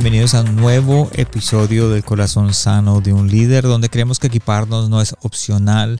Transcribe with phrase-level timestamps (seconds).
[0.00, 4.88] Bienvenidos a un nuevo episodio del Corazón Sano de un Líder, donde creemos que equiparnos
[4.88, 5.98] no es opcional,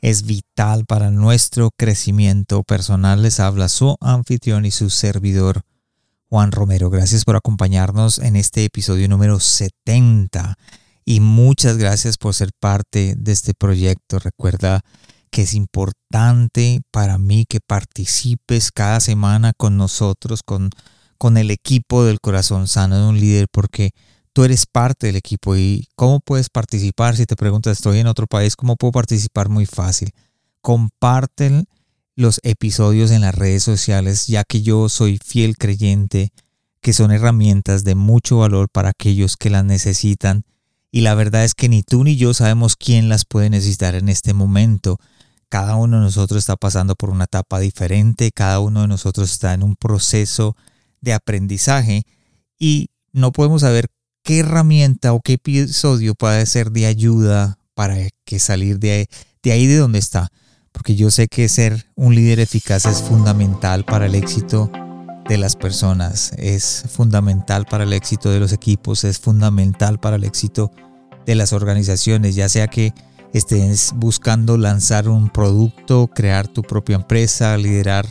[0.00, 3.22] es vital para nuestro crecimiento personal.
[3.22, 5.62] Les habla su anfitrión y su servidor,
[6.28, 6.90] Juan Romero.
[6.90, 10.56] Gracias por acompañarnos en este episodio número 70
[11.04, 14.18] y muchas gracias por ser parte de este proyecto.
[14.18, 14.80] Recuerda
[15.30, 20.70] que es importante para mí que participes cada semana con nosotros, con
[21.16, 23.92] con el equipo del corazón sano de un líder porque
[24.32, 28.26] tú eres parte del equipo y cómo puedes participar si te preguntas estoy en otro
[28.26, 29.48] país, ¿cómo puedo participar?
[29.48, 30.12] Muy fácil.
[30.60, 31.66] Comparten
[32.14, 36.32] los episodios en las redes sociales ya que yo soy fiel creyente
[36.80, 40.44] que son herramientas de mucho valor para aquellos que las necesitan
[40.96, 44.08] y la verdad es que ni tú ni yo sabemos quién las puede necesitar en
[44.08, 44.98] este momento.
[45.48, 49.52] Cada uno de nosotros está pasando por una etapa diferente, cada uno de nosotros está
[49.52, 50.56] en un proceso
[51.06, 52.02] de aprendizaje
[52.58, 53.86] y no podemos saber
[54.22, 59.08] qué herramienta o qué episodio puede ser de ayuda para que salir de,
[59.42, 60.28] de ahí de donde está.
[60.72, 64.70] Porque yo sé que ser un líder eficaz es fundamental para el éxito
[65.28, 70.24] de las personas, es fundamental para el éxito de los equipos, es fundamental para el
[70.24, 70.72] éxito
[71.24, 72.92] de las organizaciones, ya sea que
[73.32, 78.06] estés buscando lanzar un producto, crear tu propia empresa, liderar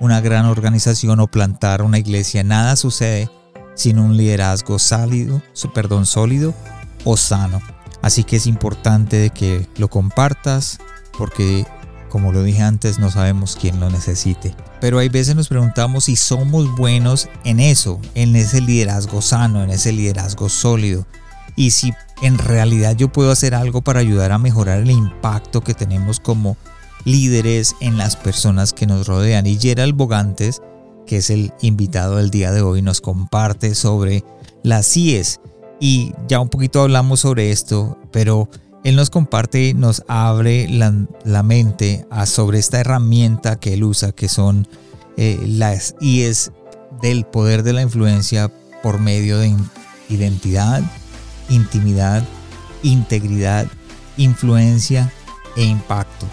[0.00, 2.44] una gran organización o plantar una iglesia.
[2.44, 3.30] Nada sucede
[3.74, 5.42] sin un liderazgo sólido,
[5.74, 6.54] perdón, sólido
[7.04, 7.60] o sano.
[8.02, 10.78] Así que es importante que lo compartas
[11.16, 11.66] porque
[12.08, 14.54] como lo dije antes no sabemos quién lo necesite.
[14.80, 19.70] Pero hay veces nos preguntamos si somos buenos en eso, en ese liderazgo sano, en
[19.70, 21.06] ese liderazgo sólido.
[21.56, 21.92] Y si
[22.22, 26.56] en realidad yo puedo hacer algo para ayudar a mejorar el impacto que tenemos como
[27.06, 29.46] líderes en las personas que nos rodean.
[29.46, 30.60] Y Gerald Bogantes,
[31.06, 34.24] que es el invitado del día de hoy, nos comparte sobre
[34.62, 35.40] las CIES.
[35.80, 38.50] Y ya un poquito hablamos sobre esto, pero
[38.82, 44.28] él nos comparte, nos abre la, mente a sobre esta herramienta que él usa, que
[44.28, 44.66] son
[45.16, 46.50] eh, las IES
[47.00, 48.50] del poder de la influencia
[48.82, 49.54] por medio de
[50.08, 50.82] identidad,
[51.48, 52.24] intimidad,
[52.82, 53.66] integridad,
[54.16, 55.12] influencia
[55.56, 56.26] e impacto.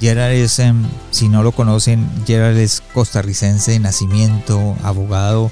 [0.00, 5.50] Gerard es, em, si no lo conocen, Gerard es costarricense de nacimiento, abogado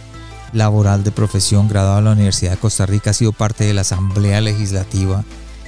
[0.53, 3.82] laboral de profesión, graduado en la Universidad de Costa Rica, ha sido parte de la
[3.82, 5.25] Asamblea Legislativa.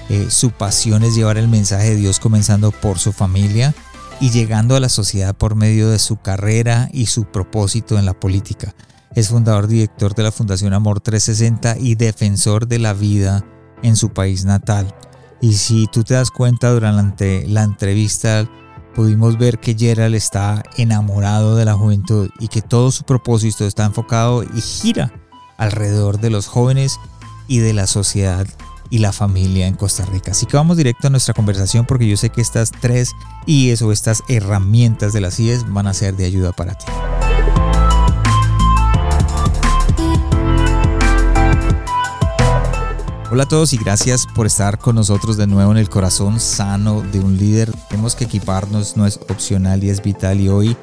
[0.08, 3.74] Eh, su pasión es llevar el mensaje de Dios comenzando por su familia
[4.20, 8.14] y llegando a la sociedad por medio de su carrera y su propósito en la
[8.14, 8.74] política.
[9.14, 13.44] Es fundador director de la Fundación Amor 360 y defensor de la vida
[13.82, 14.94] en su país natal.
[15.40, 18.48] Y si tú te das cuenta durante la entrevista,
[18.94, 23.84] pudimos ver que Gerald está enamorado de la juventud y que todo su propósito está
[23.84, 25.12] enfocado y gira
[25.58, 26.98] alrededor de los jóvenes
[27.48, 28.46] y de la sociedad
[28.90, 30.32] y la familia en Costa Rica.
[30.32, 33.12] Así que vamos directo a nuestra conversación porque yo sé que estas tres
[33.46, 36.86] IES o estas herramientas de las IES van a ser de ayuda para ti.
[43.32, 47.00] Hola a todos y gracias por estar con nosotros de nuevo en el corazón sano
[47.12, 47.70] de un líder.
[47.88, 50.76] Tenemos que equiparnos, no es opcional y es vital y hoy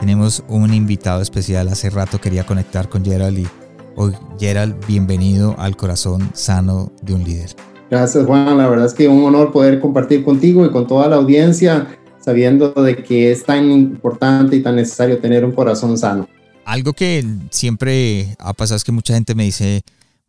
[0.00, 1.68] tenemos un invitado especial.
[1.68, 3.46] Hace rato quería conectar con Gerald y
[3.94, 7.50] hoy Gerald, bienvenido al corazón sano de un líder.
[7.88, 11.14] Gracias Juan, la verdad es que un honor poder compartir contigo y con toda la
[11.14, 16.28] audiencia sabiendo de que es tan importante y tan necesario tener un corazón sano.
[16.64, 19.84] Algo que siempre ha pasado es que mucha gente me dice,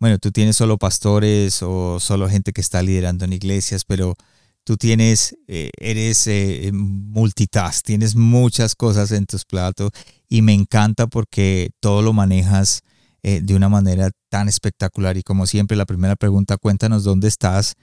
[0.06, 4.13] bueno, tú tienes solo pastores o solo gente que está liderando en iglesias, pero
[4.63, 9.90] tú tienes, eh, eres eh, multitask, tienes muchas cosas en tus platos
[10.30, 12.81] y me encanta porque todo lo manejas
[13.24, 15.18] eh, de una manera tan espectacular.
[15.18, 17.74] Y como siempre, la primera pregunta, cuéntanos dónde estás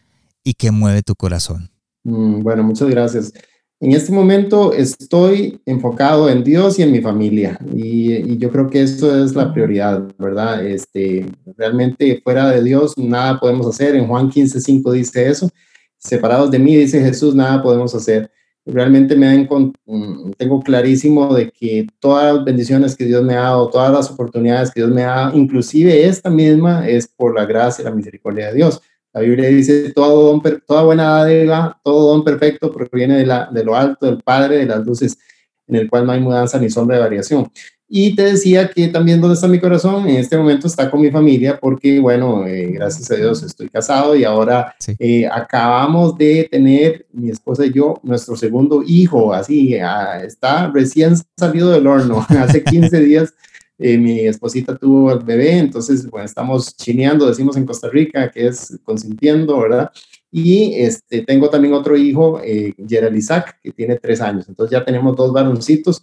[0.45, 1.73] y qué mueve tu corazón.
[2.05, 3.33] Mm, bueno, muchas gracias.
[3.83, 8.81] En este momento estoy enfocado en Dios y en mi familia y, yo creo que
[8.83, 10.65] eso es la prioridad, ¿verdad?
[10.65, 11.27] Este,
[11.57, 13.97] realmente fuera de Dios nada podemos hacer.
[13.97, 15.51] En Juan 15, 5 dice eso.
[15.99, 18.31] Separados de mí, dice Jesús, nada podemos hacer.
[18.65, 23.69] realmente me mm, tengo clarísimo de que todas las bendiciones que Dios me ha dado,
[23.69, 27.83] todas las oportunidades que Dios me ha dado, inclusive esta misma, es por la gracia
[27.83, 28.81] y la misericordia de Dios.
[29.13, 33.77] La Biblia dice, todo toda buena dádiva, todo don perfecto proviene de, la, de lo
[33.77, 35.19] alto, del Padre, de las luces,
[35.67, 37.51] en el cual no hay mudanza ni sombra de variación.
[37.95, 41.11] Y te decía que también dónde está mi corazón, en este momento está con mi
[41.11, 47.05] familia porque, bueno, eh, gracias a Dios estoy casado y ahora eh, acabamos de tener,
[47.13, 52.65] mi esposa y yo, nuestro segundo hijo, así, ah, está recién salido del horno, hace
[52.65, 53.35] 15 días.
[53.83, 58.47] Eh, mi esposita tuvo el bebé, entonces, bueno, estamos chineando, decimos en Costa Rica, que
[58.47, 59.91] es consintiendo, ¿verdad?
[60.31, 62.41] Y este, tengo también otro hijo,
[62.89, 64.49] Gerald Isaac, que tiene tres años.
[64.49, 66.03] Entonces ya tenemos dos varoncitos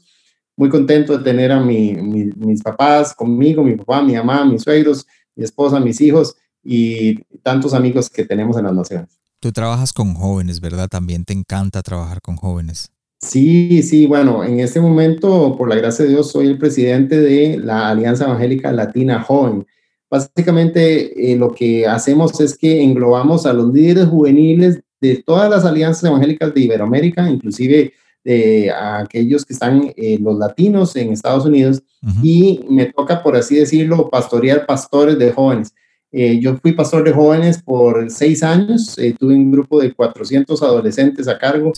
[0.59, 5.07] muy contento de tener a mi, mis papás conmigo, mi papá, mi mamá, mis suegros,
[5.33, 9.19] mi esposa, mis hijos y tantos amigos que tenemos en las naciones.
[9.39, 10.89] Tú trabajas con jóvenes, ¿verdad?
[10.89, 12.91] También te encanta trabajar con jóvenes.
[13.21, 17.57] Sí, sí, bueno, en este momento, por la gracia de Dios, soy el presidente de
[17.57, 19.67] la Alianza Evangélica Latina Joven.
[20.09, 25.65] Básicamente, eh, lo que hacemos es que englobamos a los líderes juveniles de todas las
[25.65, 27.93] alianzas evangélicas de Iberoamérica, inclusive
[28.23, 31.81] de aquellos que están eh, los latinos en Estados Unidos
[32.23, 35.73] y me toca, por así decirlo, pastorear pastores de jóvenes.
[36.11, 40.61] Eh, yo fui pastor de jóvenes por seis años, eh, tuve un grupo de 400
[40.63, 41.71] adolescentes a cargo,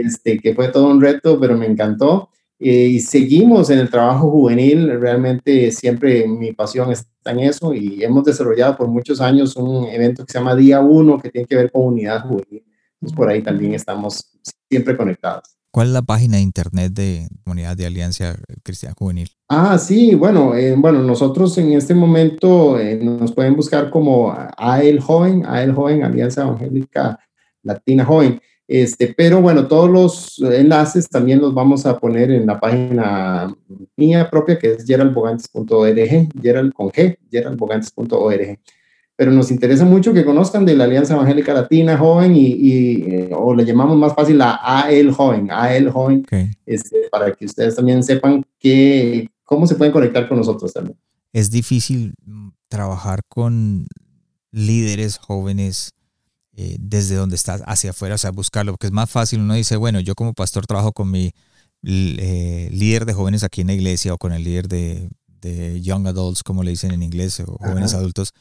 [0.00, 2.30] este, que fue todo un reto, pero me encantó.
[2.58, 8.24] y seguimos en el trabajo juvenil, realmente siempre mi pasión está en eso y hemos
[8.24, 11.70] desarrollado por muchos años un evento que se llama Día 1, que tiene que ver
[11.70, 12.64] con unidad juvenil.
[12.94, 14.24] Entonces por ahí también estamos
[14.70, 15.56] siempre conectados.
[15.76, 19.28] ¿Cuál es la página de internet de Comunidad de Alianza Cristiana Juvenil?
[19.46, 25.00] Ah, sí, bueno, eh, bueno, nosotros en este momento eh, nos pueden buscar como AEL
[25.00, 27.20] Joven, AEL Joven, Alianza Evangélica
[27.62, 28.40] Latina Joven.
[28.68, 33.54] Este, pero bueno, todos los enlaces también los vamos a poner en la página
[33.96, 38.58] mía propia que es geraldbogantes.org, gerald con G, geraldbogantes.org
[39.16, 43.54] pero nos interesa mucho que conozcan de la Alianza Evangélica Latina Joven y, eh, o
[43.54, 46.24] le llamamos más fácil la AEL Joven, AEL Joven,
[46.66, 50.98] este, para que ustedes también sepan que, cómo se pueden conectar con nosotros también.
[51.32, 52.14] Es difícil
[52.68, 53.86] trabajar con
[54.52, 55.92] líderes jóvenes
[56.58, 59.76] eh, desde donde estás hacia afuera, o sea, buscarlo, porque es más fácil, uno dice,
[59.76, 61.32] bueno, yo como pastor trabajo con mi
[61.82, 65.10] eh, líder de jóvenes aquí en la iglesia o con el líder de,
[65.42, 68.32] de Young Adults, como le dicen en inglés, o jóvenes adultos,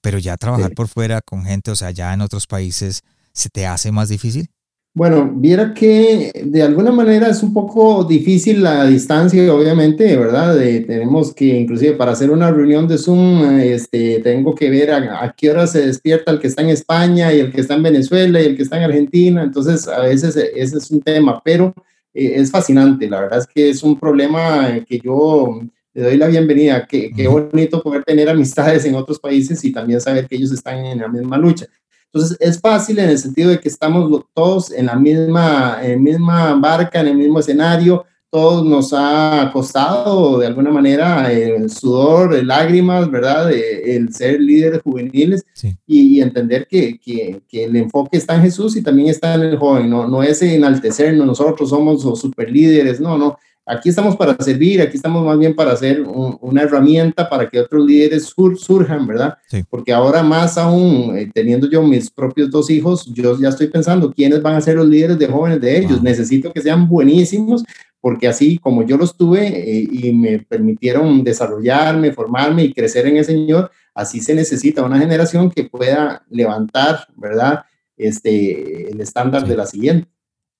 [0.00, 3.02] pero ya trabajar por fuera con gente, o sea, ya en otros países,
[3.34, 4.50] ¿se te hace más difícil?
[4.92, 10.58] Bueno, viera que de alguna manera es un poco difícil la distancia, obviamente, ¿verdad?
[10.58, 15.50] tenemos que, inclusive para hacer una reunión de Zoom, este, tengo que ver a, qué
[15.50, 18.46] hora se despierta el que está en España y el que está en Venezuela y
[18.46, 19.44] el que está en Argentina.
[19.44, 21.72] Entonces, a veces ese es un tema, pero
[22.12, 23.08] eh, es fascinante.
[23.08, 25.60] La verdad es que es un problema que yo
[25.94, 26.84] le doy la bienvenida.
[26.88, 30.84] Qué, qué bonito poder tener amistades en otros países y también saber que ellos están
[30.84, 31.66] en la misma lucha.
[32.12, 36.54] Entonces, es fácil en el sentido de que estamos todos en la misma, en misma
[36.54, 38.04] barca, en el mismo escenario.
[38.30, 43.50] Todos nos ha costado de alguna manera el sudor, lágrimas, ¿verdad?
[43.52, 45.44] El ser líderes juveniles
[45.86, 49.56] y, entender que, que, que, el enfoque está en Jesús y también está en el
[49.58, 49.90] joven.
[49.90, 53.36] No, no es enaltecernos, nosotros somos los super líderes, no, no
[53.70, 57.86] Aquí estamos para servir, aquí estamos más bien para hacer una herramienta para que otros
[57.86, 58.24] líderes
[58.56, 59.38] surjan, ¿verdad?
[59.68, 64.12] Porque ahora más aún, eh, teniendo yo mis propios dos hijos, yo ya estoy pensando
[64.12, 66.02] quiénes van a ser los líderes de jóvenes de ellos.
[66.02, 67.62] Necesito que sean buenísimos,
[68.00, 73.18] porque así como yo los tuve eh, y me permitieron desarrollarme, formarme y crecer en
[73.18, 77.60] el Señor, así se necesita una generación que pueda levantar, ¿verdad?
[77.96, 80.08] Este, el estándar de la siguiente.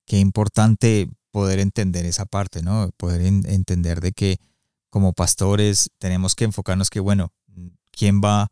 [0.07, 2.91] Qué importante poder entender esa parte, ¿no?
[2.97, 4.39] Poder entender de que
[4.91, 7.33] como pastores tenemos que enfocarnos que, bueno,
[7.93, 8.49] ¿quién va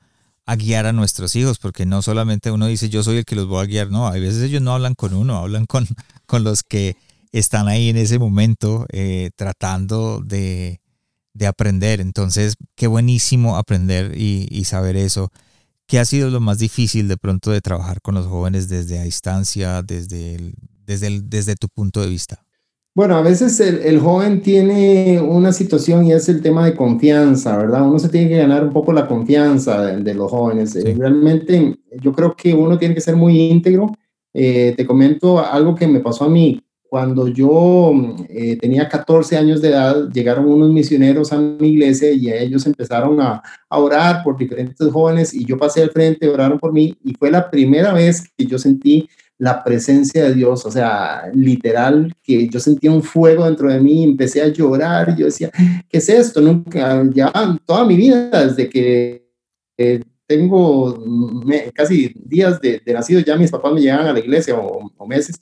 [0.46, 1.58] a guiar a nuestros hijos?
[1.58, 4.12] Porque no solamente uno dice yo soy el que los voy a guiar, no, a
[4.12, 5.86] veces ellos no hablan con uno, hablan con,
[6.26, 6.96] con los que
[7.32, 10.80] están ahí en ese momento eh, tratando de,
[11.34, 12.00] de, aprender.
[12.00, 15.30] Entonces, qué buenísimo aprender y, y saber eso.
[15.86, 19.04] ¿Qué ha sido lo más difícil de pronto de trabajar con los jóvenes desde a
[19.04, 20.52] distancia, desde,
[20.86, 22.44] desde, desde tu punto de vista?
[22.94, 27.86] Bueno, a veces el, joven tiene una situación y es el tema de confianza, ¿verdad?
[27.86, 30.74] Uno se tiene que ganar un poco la confianza de, los jóvenes.
[30.74, 33.86] Eh, realmente yo creo que uno tiene que ser muy íntegro.
[34.34, 36.60] Eh, te comento algo que me pasó a mí.
[36.88, 37.92] Cuando yo
[38.30, 43.20] eh, tenía 14 años de edad, llegaron unos misioneros a mi iglesia y ellos empezaron
[43.20, 47.12] a, a orar por diferentes jóvenes y yo pasé al frente, oraron por mí y
[47.14, 49.06] fue la primera vez que yo sentí
[49.38, 54.02] la presencia de Dios, o sea, literal, que yo sentía un fuego dentro de mí,
[54.02, 55.50] empecé a llorar, yo decía,
[55.88, 56.40] ¿qué es esto?
[56.40, 57.32] Nunca, ya
[57.64, 59.28] toda mi vida, desde que
[59.76, 61.02] eh, tengo
[61.72, 65.40] casi días de, nacido, ya mis papás me llegaban a la iglesia o, meses,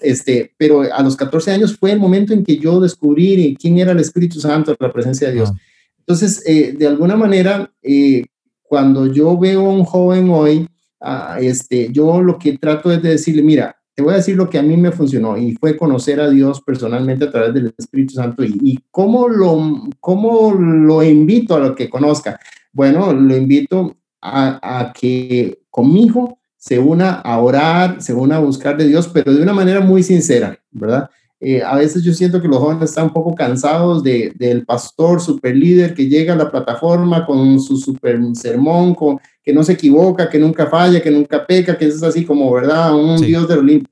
[0.00, 3.92] este, pero a los 14 años fue el momento en que yo descubrí quién era
[3.92, 5.50] el Espíritu Santo, la presencia de Dios.
[5.52, 5.58] Ah.
[5.98, 8.24] Entonces, eh, de alguna manera, eh,
[8.62, 10.66] cuando yo veo a un joven hoy,
[11.04, 14.50] ah, este, yo lo que trato es de decirle, mira, te voy a decir lo
[14.50, 18.14] que a mí me funcionó y fue conocer a Dios personalmente a través del Espíritu
[18.14, 22.40] Santo y, cómo, lo, cómo lo invito a lo que conozca.
[22.72, 28.88] Bueno, lo invito a, que conmigo se una a orar, se una a buscar de
[28.88, 31.08] Dios, pero de una manera muy sincera, ¿verdad?
[31.38, 35.20] Eh, a veces yo siento que los jóvenes están un poco cansados de, del pastor
[35.20, 39.74] super líder que llega a la plataforma con su super sermón, con, que no se
[39.74, 42.94] equivoca, que nunca falla, que nunca peca, que es así como, ¿verdad?
[42.94, 43.90] Un Dios del Olimpo.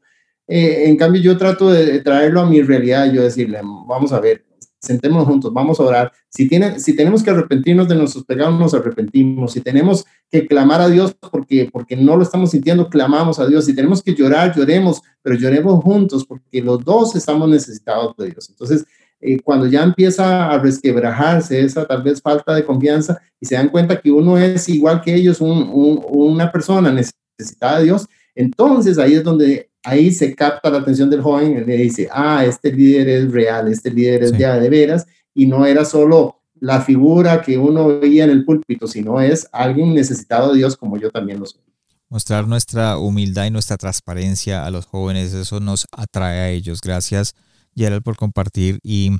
[0.49, 4.45] Eh, en cambio, yo trato de traerlo a mi realidad, yo decirle, vamos a ver,
[4.83, 6.13] sentémonos juntos, vamos a orar.
[6.29, 9.53] Si, tiene, si tenemos que arrepentirnos de nuestros pecados, nos arrepentimos.
[9.53, 13.65] Si tenemos que clamar a Dios porque, porque no lo estamos sintiendo, clamamos a Dios.
[13.67, 18.49] Si tenemos que llorar, lloremos, pero lloremos juntos porque los dos estamos necesitados de Dios.
[18.51, 18.85] Entonces,
[19.25, 23.69] eh, cuando ya empieza a resquebrajarse esa tal vez falta de confianza y se dan
[23.69, 29.23] cuenta que uno es igual que ellos, una persona necesitada de Dios, entonces ahí es
[29.23, 33.33] donde ahí se capta la atención del joven y le dice, ah, este líder es
[33.33, 38.01] real, este líder es ya de veras, y no era solo la figura que uno
[38.01, 41.63] veía en el púlpito, sino es alguien necesitado de Dios como yo también lo soy.
[42.09, 46.81] Mostrar nuestra humildad y nuestra transparencia a los jóvenes, eso nos atrae a ellos.
[46.81, 47.35] Gracias,
[47.77, 48.79] Gerald, por compartir.
[48.83, 49.11] Y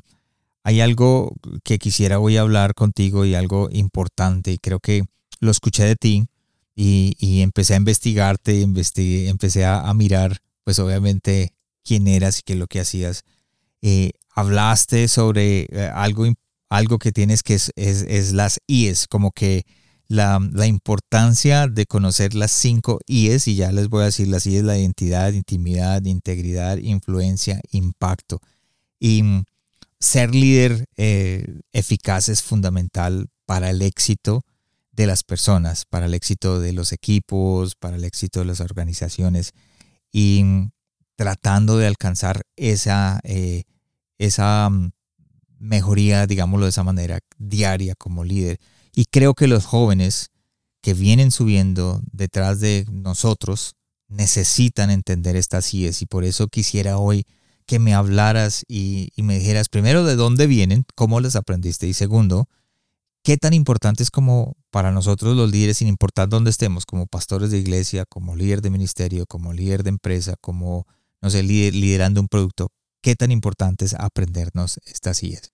[0.63, 5.03] hay algo que quisiera hoy hablar contigo y algo importante, y creo que
[5.39, 6.27] lo escuché de ti
[6.75, 12.59] y, empecé a investigarte, investigué, empecé a mirar pues obviamente quién eras y qué es
[12.59, 13.23] lo que hacías.
[13.81, 16.25] Eh, hablaste sobre eh, algo,
[16.69, 19.65] algo que tienes que es, es, las IES, como que
[20.07, 24.45] la, la, importancia de conocer las cinco IES, y ya les voy a decir las
[24.45, 28.39] IES, la identidad, intimidad, integridad, influencia, impacto.
[28.99, 29.43] Y mm,
[30.03, 34.43] ser líder eh, eficaz es fundamental para el éxito
[34.91, 39.53] de las personas, para el éxito de los equipos, para el éxito de las organizaciones
[40.11, 40.43] y
[41.15, 43.63] tratando de alcanzar esa, eh,
[44.17, 44.91] esa mm,
[45.59, 48.59] mejoría, digámoslo de esa manera, diaria como líder.
[48.95, 50.29] Y creo que los jóvenes
[50.81, 53.75] que vienen subiendo detrás de nosotros
[54.07, 56.01] necesitan entender estas IES.
[56.01, 57.25] Y por eso quisiera hoy
[57.65, 62.47] que me hablaras y, me dijeras primero de dónde vienen, cómo las aprendiste y segundo,
[63.23, 67.51] qué tan importante es como para nosotros los líderes, sin importar dónde estemos, como pastores
[67.51, 70.85] de iglesia, como líder de ministerio, como líder de empresa, como,
[71.21, 72.67] no sé, liderando un producto,
[73.01, 75.53] qué tan importante es aprendernos estas IES.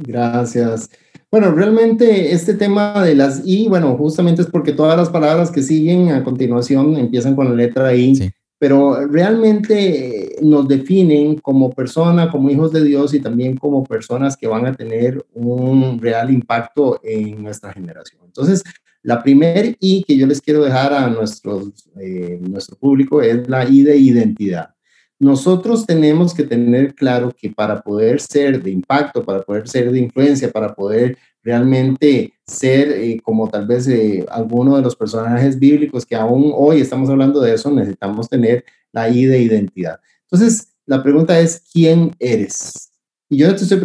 [0.00, 0.90] Gracias.
[1.30, 5.62] Bueno, realmente este tema de las I, bueno, justamente es porque todas las palabras que
[5.62, 8.16] siguen a continuación empiezan con la letra I.
[8.16, 8.30] Sí
[8.60, 14.46] pero realmente nos definen como persona, como hijos de Dios y también como personas que
[14.46, 18.20] van a tener un real impacto en nuestra generación.
[18.26, 18.62] Entonces,
[19.02, 23.66] la primera I que yo les quiero dejar a nuestros, eh, nuestro público es la
[23.66, 24.74] I de identidad.
[25.20, 29.98] Nosotros tenemos que tener claro que para poder ser de impacto, para poder ser de
[29.98, 36.06] influencia, para poder realmente ser eh, como tal vez eh, alguno de los personajes bíblicos
[36.06, 40.00] que aún hoy estamos hablando de eso, necesitamos tener la I de identidad.
[40.22, 42.90] Entonces, la pregunta es, ¿quién eres?
[43.28, 43.78] Y yo no te estoy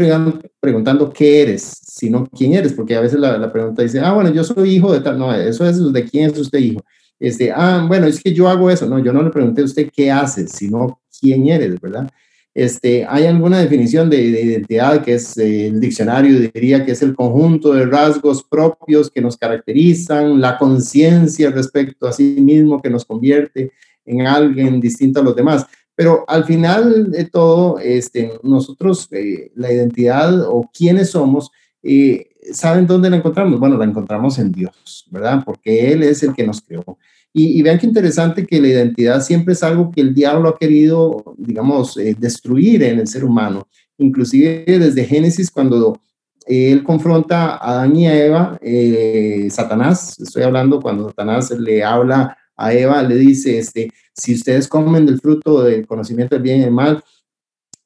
[0.59, 4.43] preguntando, qué eres, sino quién eres, porque a veces la, pregunta dice, ah, bueno, yo
[4.43, 6.81] soy hijo de tal, no, eso es de quién es usted hijo.
[7.19, 9.89] Este, ah, bueno, es que yo hago eso, no, yo no le pregunté a usted
[9.93, 12.09] qué hace, sino quién eres, ¿verdad?
[12.53, 17.13] Este, ¿Hay alguna definición de, identidad que es eh, el diccionario diría que es el
[17.13, 23.03] conjunto de rasgos propios que nos caracterizan, la conciencia respecto a sí mismo que nos
[23.03, 23.73] convierte
[24.05, 25.65] en alguien distinto a los demás?
[25.95, 31.51] Pero al final de todo, este, nosotros, eh, la identidad o quiénes somos,
[31.83, 33.59] eh, ¿saben dónde la encontramos?
[33.59, 35.43] Bueno, la encontramos en Dios, ¿verdad?
[35.45, 36.97] Porque Él es el que nos creó.
[37.37, 41.35] Y, vean qué interesante que la identidad siempre es algo que el diablo ha querido,
[41.37, 43.67] digamos, eh, destruir en el ser humano.
[43.97, 45.99] Inclusive desde Génesis, cuando
[46.45, 52.37] él confronta a Adán y a Eva, eh, Satanás, estoy hablando cuando Satanás le habla
[52.55, 56.63] a Eva, le dice, este, si ustedes comen del fruto del conocimiento del bien y
[56.63, 57.03] del mal,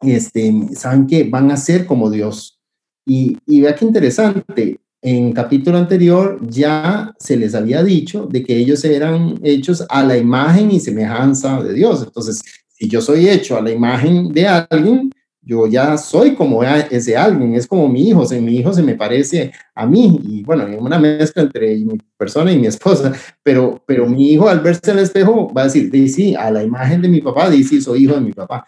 [0.01, 2.58] este, saben que van a ser como Dios.
[3.09, 8.55] Y, y vea qué interesante, en capítulo anterior ya se les había dicho de que
[8.55, 12.03] ellos eran hechos a la imagen y semejanza de Dios.
[12.03, 15.09] Entonces, si yo soy hecho a la imagen de alguien,
[15.41, 19.51] yo ya soy como ese alguien, es como mi hijo, mi hijo se me parece
[19.73, 23.11] a mí, y bueno, es una mezcla entre mi persona y mi esposa,
[23.41, 27.01] pero, pero mi hijo al verse el espejo va a decir, sí, a la imagen
[27.01, 28.67] de mi papá, dice, soy hijo de mi papá.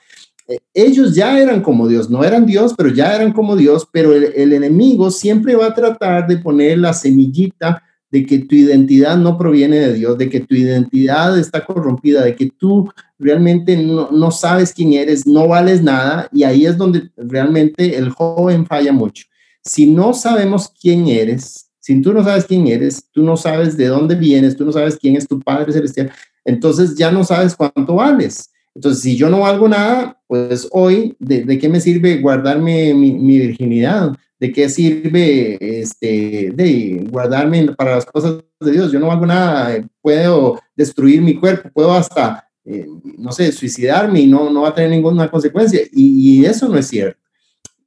[0.52, 4.14] Eh, ellos ya eran como Dios, no eran Dios, pero ya eran como Dios, pero
[4.14, 9.18] el, el enemigo siempre va a tratar de poner la semillita de que tu identidad
[9.18, 14.32] no proviene de Dios, de que tu identidad está corrompida, de que tú realmente no,
[14.32, 19.26] sabes quién eres, no vales nada, y ahí es donde realmente el joven falla mucho.
[19.64, 23.88] Si no sabemos quién eres, si tú no sabes quién eres, tú no sabes de
[23.88, 26.12] dónde vienes, tú no sabes quién es tu Padre Celestial,
[26.44, 28.51] entonces ya no sabes cuánto vales.
[28.76, 33.38] Entonces, si yo no valgo nada, pues hoy, ¿de, qué me sirve guardarme mi, mi
[33.40, 34.14] virginidad?
[34.40, 38.92] ¿De qué sirve este, de guardarme para las cosas de Dios?
[38.92, 42.88] Yo no hago nada, puedo destruir mi cuerpo, puedo hasta, eh,
[43.20, 45.82] no sé, suicidarme y no, no va a tener ninguna consecuencia.
[45.92, 47.20] Y, eso no es cierto.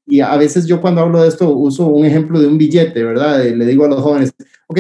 [0.07, 3.43] Y a veces yo cuando hablo de esto uso un ejemplo de un billete, ¿verdad?
[3.43, 4.33] Le digo a los jóvenes,
[4.69, 4.79] ok,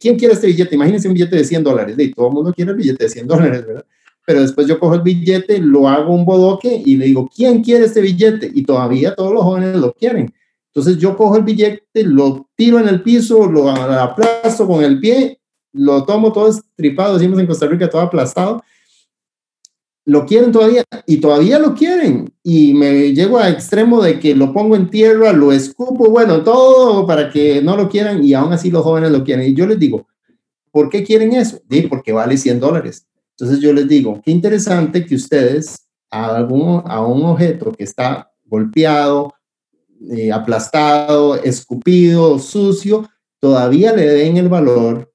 [0.00, 0.76] ¿quién quiere este billete?
[0.76, 1.96] Imagínense un billete de 100 dólares.
[1.98, 3.84] Y todo el mundo quiere el billete de 100 dólares, ¿verdad?
[4.26, 7.84] Pero después yo cojo el billete, lo hago un bodoque y le digo, ¿quién quiere
[7.84, 8.50] este billete?
[8.52, 10.34] Y todavía todos los jóvenes lo quieren.
[10.74, 15.38] Entonces yo cojo el billete, lo tiro en el piso, lo aplasto con el pie,
[15.72, 18.62] lo tomo todo estripado, decimos en Costa Rica, todo aplastado.
[20.04, 22.32] Lo quieren todavía y todavía lo quieren.
[22.42, 27.06] Y me llego a extremo de que lo pongo en tierra, lo escupo, bueno, todo
[27.06, 29.46] para que no lo quieran y aún así los jóvenes lo quieren.
[29.46, 30.06] Y yo les digo,
[30.72, 31.60] ¿por qué quieren eso?
[31.70, 33.06] Sí, porque vale 100 dólares.
[33.38, 38.32] Entonces yo les digo, qué interesante que ustedes a, algún, a un objeto que está
[38.44, 39.34] golpeado,
[40.10, 45.12] eh, aplastado, escupido, sucio, todavía le den el valor.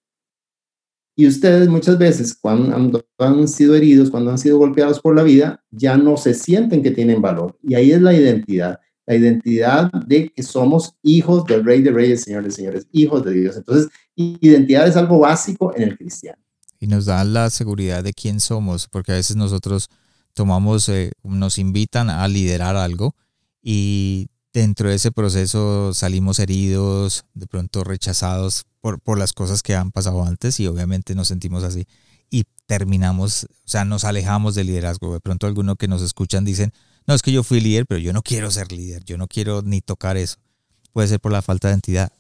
[1.16, 5.64] Y ustedes muchas veces, cuando han sido heridos, cuando han sido golpeados por la vida,
[5.72, 7.58] ya no se sienten que tienen valor.
[7.62, 12.22] Y ahí es la identidad, la identidad de que somos hijos del Rey de Reyes,
[12.22, 13.58] Señores, Señores, hijos de Dios.
[13.58, 16.42] Entonces, identidad es algo básico en el cristiano.
[16.82, 19.88] Y nos da la seguridad de quién somos, porque a veces nosotros
[20.34, 23.16] tomamos, eh, nos invitan a liderar algo
[23.62, 29.76] y dentro de ese proceso salimos heridos, de pronto rechazados por, por las cosas que
[29.76, 31.88] han pasado antes y obviamente nos sentimos así
[32.32, 35.14] y terminamos, o sea, nos alejamos del liderazgo.
[35.14, 36.72] De pronto algunos que nos escuchan dicen,
[37.06, 39.62] no, es que yo fui líder, pero yo no quiero ser líder, yo no quiero
[39.62, 40.38] ni tocar eso.
[40.94, 42.12] Puede ser por la falta de identidad.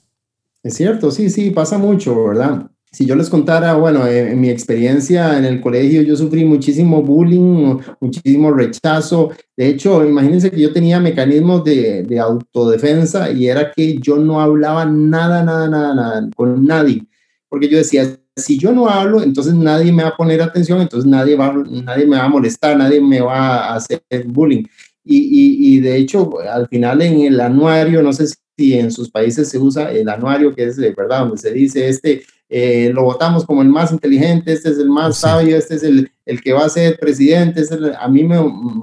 [0.64, 2.70] Es cierto, sí, sí, pasa mucho, ¿verdad?
[2.92, 7.80] Si yo les contara, bueno, en, mi experiencia en el colegio, yo sufrí muchísimo bullying,
[8.02, 9.32] muchísimo rechazo.
[9.56, 14.42] De hecho, imagínense que yo tenía mecanismos de, de, autodefensa y era que yo no
[14.42, 17.06] hablaba nada, nada, nada, nada con nadie.
[17.48, 21.10] Porque yo decía, si yo no hablo, entonces nadie me va a poner atención, entonces
[21.10, 24.64] nadie, va, nadie me va a molestar, nadie me va a hacer bullying.
[25.06, 28.28] Y, y, y de hecho, al final en el anuario, no sé
[28.58, 31.88] si en sus países se usa el anuario, que es de verdad, donde se dice
[31.88, 35.84] este eh, lo votamos como el más inteligente, este es el más sabio, este es
[35.84, 38.38] el, el, que va a ser presidente, este a mí me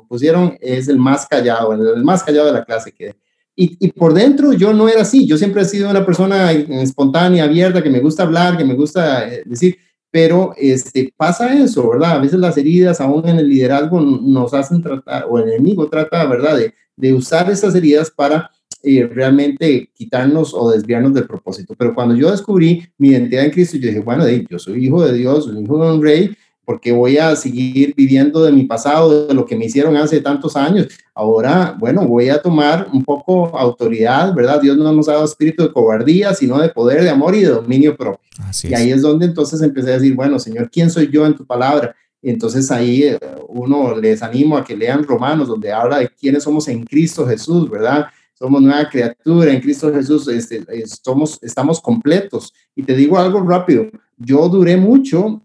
[0.08, 3.14] pusieron, es el más callado, el, más callado de la clase que...
[3.54, 7.44] Y, y, por dentro yo no era así, yo siempre he sido una persona espontánea,
[7.44, 9.76] abierta, que me gusta hablar, que me gusta eh, decir,
[10.10, 12.12] pero este, pasa eso, ¿verdad?
[12.12, 16.24] A veces las heridas, aún en el liderazgo, nos hacen tratar, o el enemigo trata,
[16.24, 18.50] ¿verdad?, de, de usar esas heridas para
[18.82, 21.74] y realmente quitarnos o desviarnos del propósito.
[21.76, 25.14] Pero cuando yo descubrí mi identidad en Cristo, yo dije, bueno, yo soy hijo de
[25.16, 29.32] Dios, soy hijo de un rey, porque voy a seguir viviendo de mi pasado, de
[29.32, 30.88] lo que me hicieron hace tantos años.
[31.14, 34.60] Ahora, bueno, voy a tomar un poco autoridad, ¿verdad?
[34.60, 37.48] Dios no nos ha dado espíritu de cobardía, sino de poder, de amor y de
[37.48, 38.20] dominio propio.
[38.64, 41.46] y ahí es donde entonces empecé a decir, bueno, Señor, ¿quién soy yo en tu
[41.46, 41.96] palabra?
[42.20, 46.42] Y entonces ahí eh, uno les animo a que lean Romanos, donde habla de quiénes
[46.42, 48.08] somos en Cristo Jesús, ¿verdad?
[48.38, 52.52] Somos nueva criatura en Cristo Jesús, este, estamos, estamos completos.
[52.76, 55.42] Y te digo algo rápido, yo duré mucho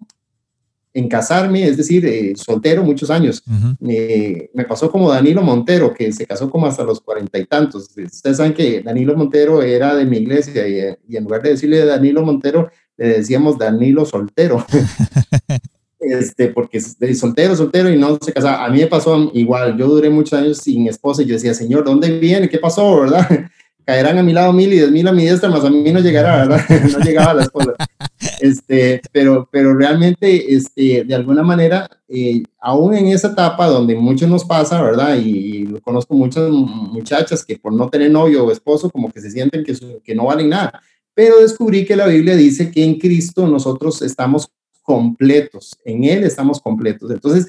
[0.94, 3.44] en casarme, es decir, eh, soltero muchos años.
[3.80, 7.90] me pasó como Danilo Montero, que se casó como hasta los cuarenta y tantos.
[7.98, 11.84] Ustedes saben que Danilo Montero era de mi iglesia y, y en lugar de decirle
[11.84, 14.64] Danilo Montero, le decíamos Danilo Soltero.
[16.06, 18.66] este, porque de soltero, soltero y no se casaba.
[18.66, 21.84] A mí me pasó igual, yo duré muchos años sin esposa y yo decía, Señor,
[21.84, 22.50] ¿dónde viene?
[22.50, 23.00] ¿Qué pasó?
[23.02, 23.28] ¿Verdad?
[23.86, 26.00] Caerán a mi lado mil y diez mil a mi diestra, más a mí no
[26.00, 26.62] llegará, ¿verdad?
[26.92, 27.74] no llegaba la esposa.
[28.40, 34.26] Este, pero, pero realmente, este, de alguna manera, eh, aún en esa etapa donde mucho
[34.26, 35.18] nos pasa, ¿verdad?
[35.18, 39.32] Y, y conozco muchas muchachas que por no tener novio o esposo, como que se
[39.32, 40.82] sienten que, que no valen nada
[41.14, 44.50] pero descubrí que la Biblia dice que en Cristo nosotros estamos
[44.84, 47.10] completos, en Él estamos completos.
[47.10, 47.48] Entonces,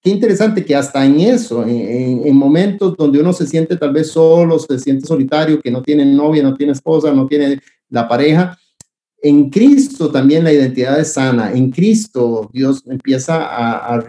[0.00, 4.58] qué interesante que hasta en eso, en, momentos donde uno se siente tal vez solo,
[4.58, 7.60] se siente solitario, que no tiene novia, no tiene esposa, no tiene
[7.90, 8.56] la pareja,
[9.20, 11.52] en Cristo también la identidad es sana.
[11.52, 14.00] En Cristo Dios empieza a,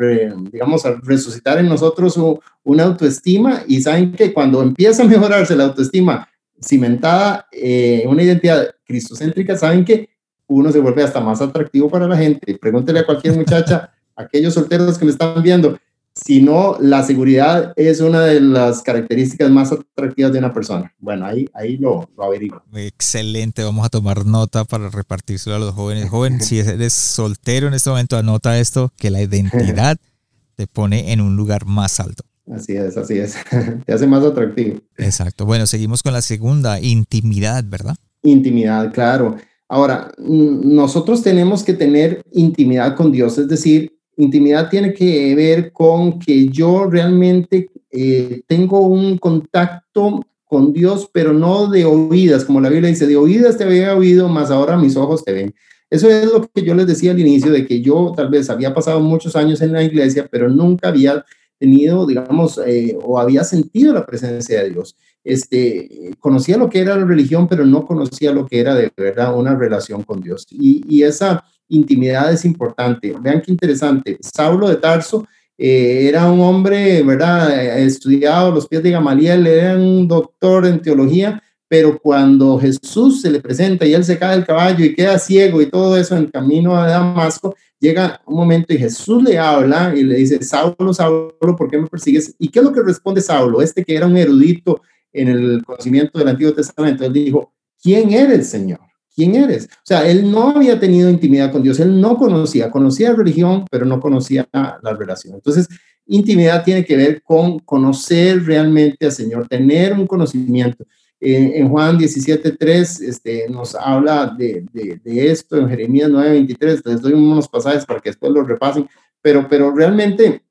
[0.51, 2.19] digamos, a resucitar en nosotros
[2.63, 6.29] una autoestima y saben que cuando empieza a mejorarse la autoestima
[6.62, 10.09] cimentada en una identidad cristocéntrica, saben que
[10.50, 12.58] uno se vuelve hasta más atractivo para la gente.
[12.58, 15.78] Pregúntele a cualquier muchacha, aquellos solteros que me están viendo,
[16.26, 20.94] si no, la seguridad es una de las características más atractivas de una persona.
[21.00, 22.62] Bueno, ahí, ahí lo, lo averiguo.
[22.74, 26.10] Excelente, vamos a tomar nota para repartírselo a los jóvenes.
[26.10, 29.98] Joven, si eres soltero en este momento, anota esto, que la identidad
[30.56, 32.24] te pone en un lugar más alto.
[32.52, 33.36] Así es, así es.
[33.86, 34.80] Te hace más atractivo.
[34.98, 35.46] Exacto.
[35.46, 37.96] Bueno, seguimos con la segunda, intimidad, ¿verdad?
[38.24, 39.38] Intimidad, claro.
[39.69, 46.17] Ahora, nosotros tenemos que tener intimidad con Dios, es decir, intimidad tiene que ver con
[46.19, 52.69] que yo realmente eh, tengo un contacto con Dios, pero no de oídas, como la
[52.69, 55.53] Biblia dice, de oídas te había oído, más ahora mis ojos te ven.
[55.91, 58.73] Eso es lo que yo les decía al inicio, de que yo tal vez había
[58.73, 61.23] pasado muchos años en la iglesia, pero nunca había
[61.60, 64.95] tenido, digamos, eh, o había sentido la presencia de Dios.
[65.24, 69.38] Este, conocía lo que era la religión, pero no conocía lo que era de verdad
[69.38, 70.48] una relación con Dios.
[70.50, 73.13] Y, esa intimidad es importante.
[73.22, 74.17] Vean qué interesante.
[74.22, 77.78] Saulo de Tarso eh, era un hombre, ¿verdad?
[77.80, 83.39] Estudiado los pies de Gamaliel, era un doctor en teología, pero cuando Jesús se le
[83.39, 86.75] presenta y él se cae del caballo y queda ciego y todo eso en camino
[86.75, 91.69] a Damasco, llega un momento y Jesús le habla y le dice, Saulo, Saulo, ¿por
[91.69, 92.36] qué me persigues?
[92.39, 93.62] ¿Y qué es lo que responde Saulo?
[93.62, 94.82] Este que era un erudito
[95.13, 98.79] en el conocimiento del Antiguo Testamento, él dijo, ¿quién eres, Señor?
[99.15, 99.65] ¿Quién eres?
[99.65, 103.65] O sea, él no había tenido intimidad con Dios, él no conocía, conocía la religión,
[103.69, 105.36] pero no conocía la relación.
[105.36, 105.67] Entonces,
[106.08, 110.84] intimidad tiene que ver con conocer realmente al Señor, tener un conocimiento.
[111.21, 117.47] En Juan 17.3 este, nos habla de, de, esto, en Jeremías 9.23, les doy unos
[117.47, 118.88] pasajes para que después lo repasen,
[119.21, 120.41] pero, pero realmente,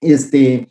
[0.00, 0.68] este,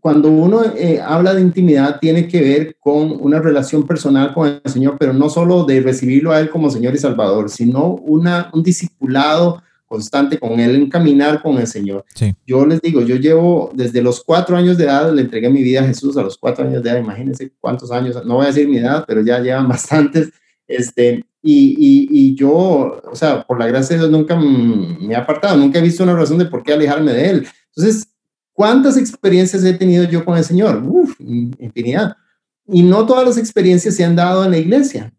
[0.00, 4.72] cuando uno eh, habla de intimidad, tiene que ver con una relación personal con el
[4.72, 8.62] Señor, pero no solo de recibirlo a Él como Señor y Salvador, sino una, un
[8.62, 12.04] discipulado constante con Él, en caminar con el Señor.
[12.46, 15.80] Yo les digo, yo llevo desde los cuatro años de edad, le entregué mi vida
[15.80, 18.68] a Jesús a los cuatro años de edad, imagínense cuántos años, no voy a decir
[18.68, 20.30] mi edad, pero ya llevan bastantes.
[20.68, 25.16] Este, y, y, y, yo, o sea, por la gracia de Dios nunca me he
[25.16, 27.48] apartado, nunca he visto una razón de por qué alejarme de Él.
[27.68, 28.08] Entonces,
[28.56, 30.82] ¿Cuántas experiencias he tenido yo con el Señor?
[30.82, 32.16] Uf, infinidad.
[32.66, 35.12] Y no todas las experiencias se han dado en la iglesia.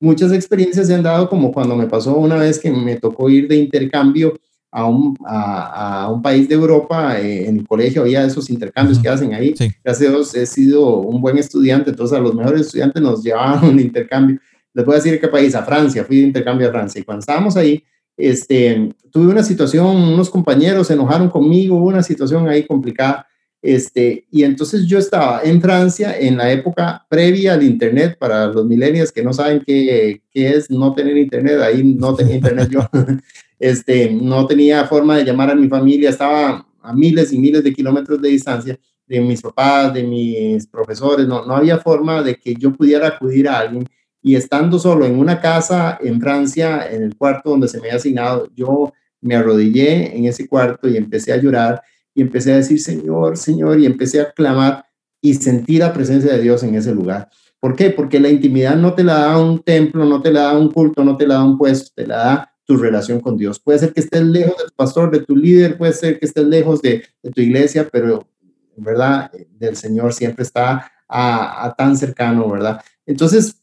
[0.00, 3.48] Muchas experiencias se han dado como cuando me pasó una vez que me tocó ir
[3.48, 4.38] de intercambio
[4.70, 9.08] a un, a, un país de Europa, eh, en el colegio había esos intercambios que
[9.08, 9.54] hacen ahí.
[9.82, 13.64] Gracias a Dios he sido un buen estudiante, entonces a los mejores estudiantes nos llevaban
[13.64, 14.38] un intercambio.
[14.74, 17.00] Les voy a decir qué país, a Francia, fui de intercambio a Francia.
[17.00, 17.82] Y cuando estábamos ahí,
[18.16, 23.26] este, tuve una situación, unos compañeros se enojaron conmigo, hubo una situación ahí complicada,
[23.60, 28.64] este, y entonces yo estaba en Francia en la época previa al Internet, para los
[28.64, 32.80] millennials que no saben qué, qué es no tener Internet, ahí no tenía Internet yo,
[33.58, 37.72] este, no tenía forma de llamar a mi familia, estaba a miles y miles de
[37.72, 42.54] kilómetros de distancia de mis papás, de mis profesores, no, no había forma de que
[42.54, 43.84] yo pudiera acudir a alguien.
[44.22, 47.96] Y estando solo en una casa en Francia, en el cuarto donde se me había
[47.96, 51.80] asignado, yo me arrodillé en ese cuarto y empecé a llorar
[52.18, 54.84] y empecé a decir, Señor, Señor, y empecé a clamar
[55.22, 57.28] y sentí la presencia de Dios en ese lugar.
[57.60, 57.90] ¿Por qué?
[57.90, 61.04] Porque la intimidad no te la da un templo, no te la da un culto,
[61.04, 63.60] no te la da un puesto, te la da tu relación con Dios.
[63.60, 66.82] Puede ser que estés lejos del pastor, de tu líder, puede ser que estés lejos
[66.82, 68.28] de, tu iglesia, pero
[68.76, 72.82] verdad del Señor siempre está a, a tan cercano, ¿verdad?
[73.06, 73.62] Entonces,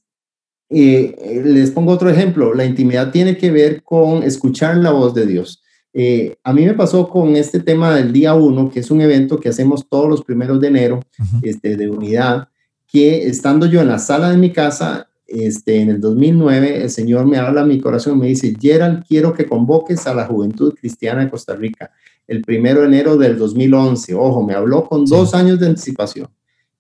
[0.69, 5.25] eh, les pongo otro ejemplo, la intimidad tiene que ver con escuchar la voz de
[5.25, 5.61] Dios.
[5.97, 9.39] Eh, a mí me pasó con este tema del día uno, que es un evento
[9.39, 10.99] que hacemos todos los primeros de enero,
[11.41, 12.49] este, de unidad,
[12.86, 17.25] que estando yo en la sala de mi casa, este, en el 2009, el Señor
[17.25, 20.73] me habla a mi corazón y me dice, Gerald, quiero que convoques a la juventud
[20.77, 21.89] cristiana de Costa Rica
[22.27, 24.15] el primero de enero del 2011.
[24.15, 26.27] Ojo, me habló con dos años de anticipación.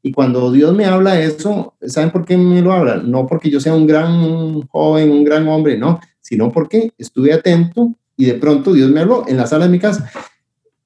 [0.03, 2.97] Y cuando Dios me habla eso, ¿saben por qué me lo habla?
[2.97, 7.95] No porque yo sea un gran joven, un gran hombre, no, sino porque estuve atento
[8.17, 10.11] y de pronto Dios me habló en la sala de mi casa.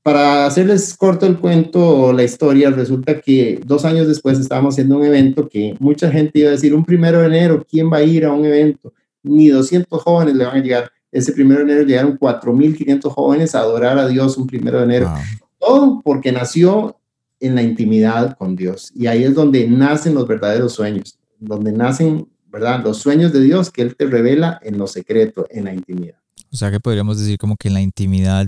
[0.02, 5.06] Para hacerles corto el cuento, la historia, resulta que dos años después estábamos haciendo un
[5.06, 8.26] evento que mucha gente iba a decir, un primero de enero, ¿quién va a ir
[8.26, 8.94] a un evento?
[9.24, 10.92] ni 200 jóvenes le van a llegar.
[11.12, 15.13] Ese primero de enero llegaron 4.500 jóvenes a adorar a Dios un primero de enero.
[15.58, 16.98] Todo porque nació
[17.39, 18.92] en la intimidad con Dios.
[18.96, 22.84] Y ahí es donde nacen los verdaderos sueños, donde nacen, ¿verdad?
[22.84, 26.18] Los sueños de Dios que Él te revela en lo secreto, en la intimidad.
[26.52, 28.48] O sea que podríamos decir como que en la intimidad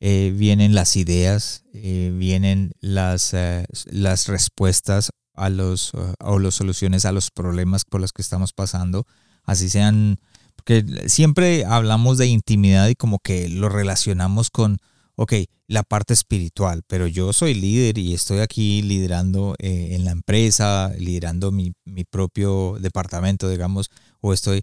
[0.00, 7.04] eh, vienen las ideas, eh, vienen las, eh, las respuestas a los, o las soluciones
[7.04, 9.06] a los problemas por los que estamos pasando,
[9.44, 10.18] así sean,
[10.56, 14.76] porque siempre hablamos de intimidad y como que lo relacionamos con,
[15.16, 15.32] ok,
[15.66, 21.50] la parte espiritual, pero yo soy líder y estoy aquí liderando en la empresa, liderando
[21.50, 24.62] mi, mi propio departamento, digamos, o estoy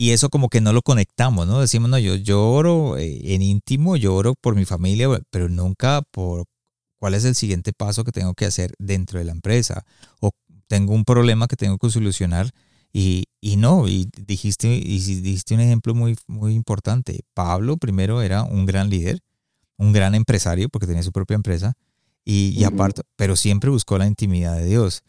[0.00, 1.60] y eso como que no lo conectamos, ¿no?
[1.60, 6.46] Decimos, no, yo, lloro eh, en íntimo, lloro por mi familia, pero nunca por
[6.98, 9.84] cuál es el siguiente paso que tengo que hacer dentro de la empresa.
[10.18, 10.30] O
[10.68, 12.50] tengo un problema que tengo que solucionar
[12.94, 17.20] y, y no, y dijiste, y dijiste un ejemplo muy, muy importante.
[17.34, 19.20] Pablo primero era un gran líder,
[19.76, 21.74] un gran empresario porque tenía su propia empresa
[22.24, 25.02] y, y aparte, pero siempre buscó la intimidad de Dios.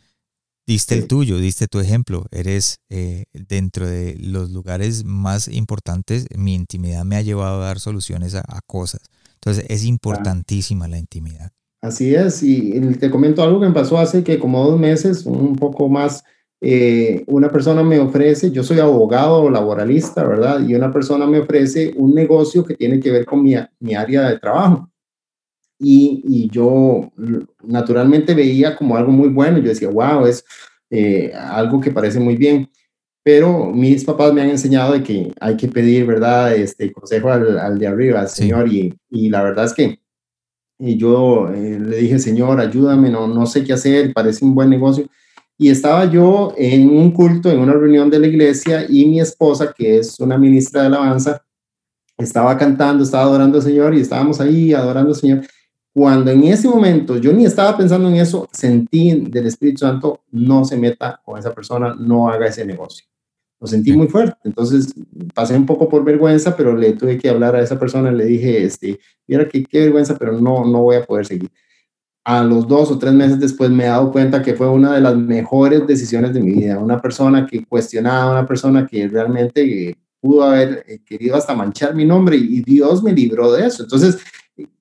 [0.67, 2.25] Diste el tuyo, diste tu ejemplo.
[2.31, 6.27] Eres eh, dentro de los lugares más importantes.
[6.37, 9.01] Mi intimidad me ha llevado a dar soluciones a, cosas.
[9.35, 11.51] Entonces es importantísima la intimidad.
[11.81, 12.43] Así es.
[12.43, 16.23] Y te comento algo que me pasó hace que como dos meses, un poco más.
[16.63, 20.61] Eh, una persona me ofrece, yo soy abogado laboralista, ¿verdad?
[20.61, 24.29] Y una persona me ofrece un negocio que tiene que ver con mi, mi área
[24.29, 24.90] de trabajo.
[25.83, 27.11] Y, yo
[27.63, 29.57] naturalmente veía como algo muy bueno.
[29.57, 30.45] Yo decía, wow, es
[30.89, 32.69] eh, algo que parece muy bien.
[33.23, 36.55] Pero mis papás me han enseñado de que hay que pedir, ¿verdad?
[36.55, 38.71] Este consejo al, de arriba, al Señor.
[38.71, 39.99] Y, y, la verdad es que
[40.83, 44.69] y yo eh, le dije, Señor, ayúdame, no, no sé qué hacer, parece un buen
[44.69, 45.05] negocio.
[45.55, 49.71] Y estaba yo en un culto, en una reunión de la iglesia, y mi esposa,
[49.77, 51.43] que es una ministra de alabanza,
[52.17, 55.41] estaba cantando, estaba adorando al Señor y estábamos ahí adorando al Señor.
[55.93, 60.63] Cuando en ese momento yo ni estaba pensando en eso, sentí del Espíritu Santo, no
[60.63, 63.05] se meta con esa persona, no haga ese negocio.
[63.59, 64.37] Lo sentí muy fuerte.
[64.45, 64.93] Entonces
[65.35, 68.11] pasé un poco por vergüenza, pero le tuve que hablar a esa persona.
[68.11, 71.51] Le dije, este, mira que qué vergüenza, pero no, no voy a poder seguir.
[72.23, 75.01] A los dos o tres meses después me he dado cuenta que fue una de
[75.01, 76.79] las mejores decisiones de mi vida.
[76.79, 82.05] Una persona que cuestionaba, una persona que realmente pudo haber eh, querido hasta manchar mi
[82.05, 83.83] nombre y Dios me libró de eso.
[83.83, 84.19] Entonces,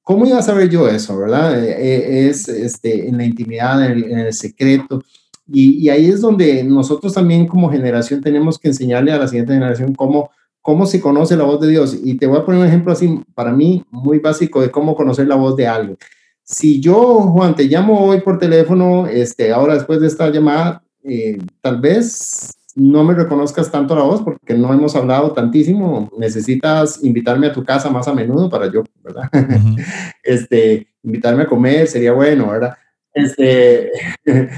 [0.03, 1.63] ¿Cómo iba a saber yo eso, verdad?
[1.63, 5.03] Eh, eh, es este, en la intimidad, en el, secreto.
[5.47, 9.95] Y, ahí es donde nosotros también como generación tenemos que enseñarle a la siguiente generación
[9.95, 11.97] cómo, cómo se conoce la voz de Dios.
[12.03, 15.27] Y te voy a poner un ejemplo así, para mí, muy básico de cómo conocer
[15.27, 15.99] la voz de alguien.
[16.43, 21.39] Si yo, Juan, te llamo hoy por teléfono, este, ahora después de esta llamada, eh,
[21.61, 26.11] tal vez no me reconozcas tanto la voz porque no hemos hablado tantísimo.
[26.17, 29.25] Necesitas invitarme a tu casa más a menudo para yo, ¿verdad?
[30.23, 32.77] este, invitarme a comer sería bueno, ¿verdad?
[33.13, 33.91] Este,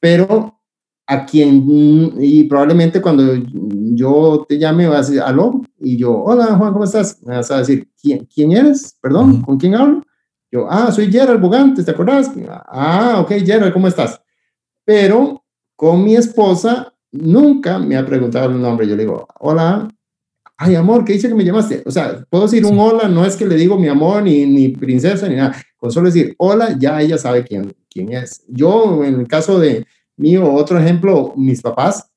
[0.00, 0.60] pero
[1.06, 3.34] a quien, y probablemente cuando
[3.94, 7.22] yo te llame vas a decir, aló, y yo, hola Juan, ¿cómo estás?
[7.22, 8.96] Me vas a decir, ¿quién, quién eres?
[9.02, 10.02] Perdón, ¿con quién hablo?
[10.50, 12.30] Yo, ah, soy Gerald Bogantes, ¿te acordás?
[12.66, 14.20] Ah, ok, Gerald, ¿cómo estás?
[14.84, 15.44] Pero
[15.76, 18.86] con mi esposa nunca me ha preguntado el nombre.
[18.86, 19.88] Yo le digo, hola,
[20.56, 21.82] ay amor, ¿qué dice que me llamaste?
[21.86, 24.68] O sea, puedo decir un hola, no es que le digo mi amor, ni, ni
[24.68, 25.56] princesa, ni nada.
[25.76, 28.42] Con solo decir hola, ya ella sabe quién, quién es.
[28.48, 32.10] Yo, en el caso de mío, otro ejemplo, mis papás,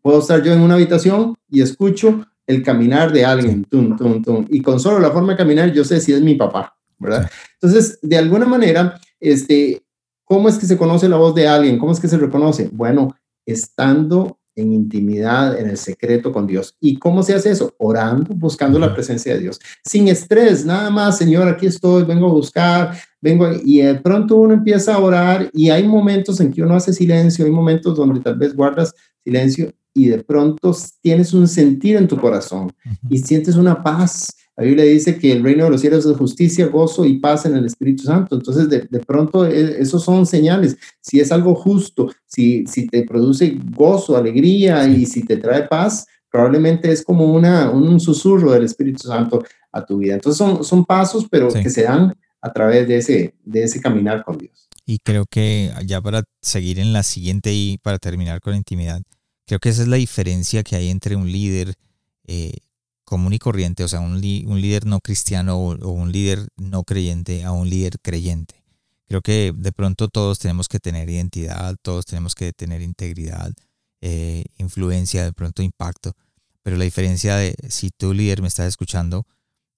[0.00, 4.46] puedo estar yo en una habitación y escucho el caminar de alguien, tum, tum, tum,
[4.50, 7.30] y con solo la forma de caminar yo sé si es mi papá, ¿verdad?
[7.54, 9.82] Entonces, de alguna manera, este,
[10.24, 11.78] ¿cómo es que se conoce la voz de alguien?
[11.78, 12.68] ¿Cómo es que se reconoce?
[12.70, 16.76] Bueno, estando en intimidad, en el secreto con Dios.
[16.80, 17.74] ¿Y cómo se hace eso?
[17.78, 19.60] Orando, buscando la presencia de Dios.
[19.84, 24.54] Sin estrés, nada más, Señor, aquí estoy, vengo a buscar, vengo, y de pronto uno
[24.54, 28.36] empieza a orar y hay momentos en que uno hace silencio, hay momentos donde tal
[28.36, 32.72] vez guardas silencio y de pronto tienes un sentir en tu corazón
[33.08, 36.66] y sientes una paz la Biblia dice que el reino de los cielos es justicia,
[36.66, 38.36] gozo y paz en el Espíritu Santo.
[38.36, 40.76] Entonces, de, pronto, e, esos son señales.
[41.00, 46.06] Si es algo justo, si, si te produce gozo, alegría y si te trae paz,
[46.30, 50.14] probablemente es como una, un susurro del Espíritu Santo a tu vida.
[50.14, 54.22] Entonces, son, son pasos, pero que se dan a través de ese, de ese caminar
[54.24, 54.68] con Dios.
[54.86, 59.02] Y creo que ya para seguir en la siguiente y para terminar con la intimidad,
[59.46, 61.74] creo que esa es la diferencia que hay entre un líder
[62.26, 62.52] eh,
[63.04, 67.52] común y corriente, o sea, un, líder no cristiano o, un líder no creyente a
[67.52, 68.62] un líder creyente.
[69.06, 73.52] Creo que de pronto todos tenemos que tener identidad, todos tenemos que tener integridad,
[74.00, 76.16] eh, influencia, de pronto impacto,
[76.62, 79.26] pero la diferencia de si tú líder me estás escuchando,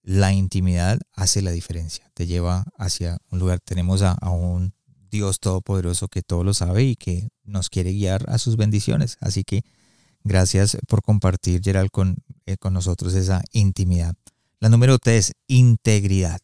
[0.07, 3.59] la intimidad hace la diferencia, te lleva hacia un lugar.
[3.59, 4.73] Tenemos a, un
[5.11, 9.19] Dios todopoderoso que todo lo sabe y que nos quiere guiar a sus bendiciones.
[9.21, 9.65] Así que
[10.27, 14.15] gracias por compartir, Gerald, con, eh, con nosotros esa intimidad.
[14.61, 16.39] La número tres, integridad.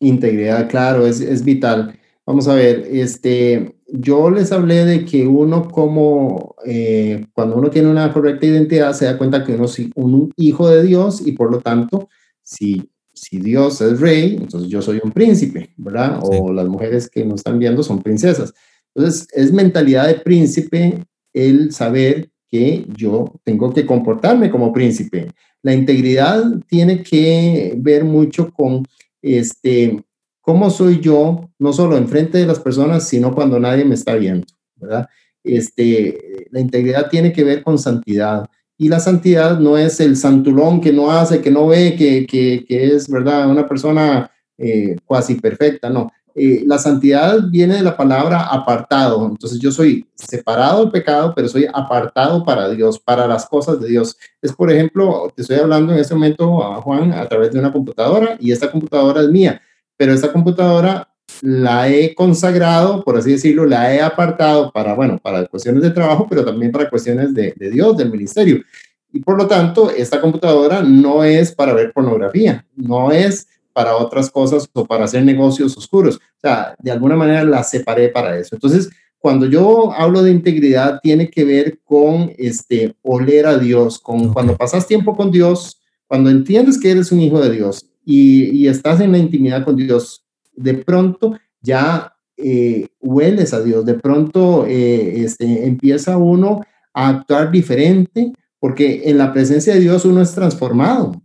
[0.00, 1.98] Integridad, claro, es, es vital.
[2.26, 7.88] Vamos a ver, este, yo les hablé de que uno como, eh, cuando uno tiene
[7.88, 11.50] una correcta identidad, se da cuenta que uno es un hijo de Dios y por
[11.50, 12.08] lo tanto,
[12.42, 16.20] si, si Dios es rey, entonces yo soy un príncipe, ¿verdad?
[16.22, 18.54] O las mujeres que nos están viendo son princesas.
[18.94, 25.28] Entonces, es mentalidad de príncipe el saber que yo tengo que comportarme como príncipe.
[25.62, 28.84] La integridad tiene que ver mucho con
[29.22, 30.04] este
[30.42, 34.46] cómo soy yo, no solo enfrente de las personas, sino cuando nadie me está viendo,
[34.76, 35.08] ¿verdad?
[35.42, 38.46] Este, la integridad tiene que ver con santidad.
[38.76, 42.64] Y la santidad no es el santulón que no hace, que no ve, que, que,
[42.68, 43.48] que es, ¿verdad?
[43.48, 46.10] Una persona eh, cuasi perfecta, no.
[46.34, 49.26] Eh, la santidad viene de la palabra apartado.
[49.26, 53.88] Entonces yo soy separado del pecado, pero soy apartado para Dios, para las cosas de
[53.88, 54.16] Dios.
[54.40, 56.46] Es, por ejemplo, te estoy hablando en este momento,
[56.82, 59.60] Juan, a través de una computadora y esta computadora es mía
[60.02, 61.08] pero esta computadora
[61.42, 66.26] la he consagrado, por así decirlo, la he apartado para, bueno, para cuestiones de trabajo,
[66.28, 68.64] pero también para cuestiones de, de Dios, del ministerio.
[69.12, 74.30] Y por lo tanto, esta computadora no es para ver pornografía, no es para otras
[74.30, 76.16] cosas o para hacer negocios oscuros.
[76.16, 78.54] O sea, de alguna manera la separé para eso.
[78.54, 78.90] Entonces,
[79.22, 84.56] cuando yo hablo de integridad, tiene que ver con este, oler a Dios, con cuando
[84.56, 89.12] pasas tiempo con Dios, cuando entiendes que eres un hijo de Dios y, estás en
[89.12, 95.66] la intimidad con Dios, de pronto ya eh, hueles a Dios, de pronto eh, este,
[95.66, 96.60] empieza uno
[96.92, 101.22] a actuar diferente, porque en la presencia de Dios uno es transformado.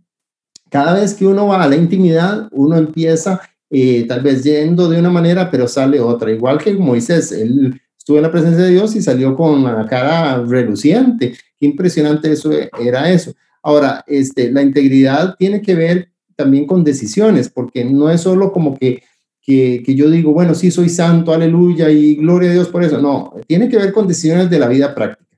[0.70, 4.98] Cada vez que uno va a la intimidad, uno empieza eh, tal vez yendo de
[4.98, 6.30] una manera, pero sale otra.
[6.30, 10.42] Igual que Moisés, él estuvo en la presencia de Dios y salió con la cara
[10.42, 11.34] reluciente.
[11.58, 13.34] Qué impresionante eso era eso.
[13.62, 18.78] Ahora, este, la integridad tiene que ver también con decisiones, porque no es solo como
[18.78, 19.02] que,
[19.42, 22.98] que, yo digo, bueno, sí, soy santo, aleluya, y gloria a Dios por eso.
[22.98, 25.28] No, tiene que ver con decisiones de la vida práctica.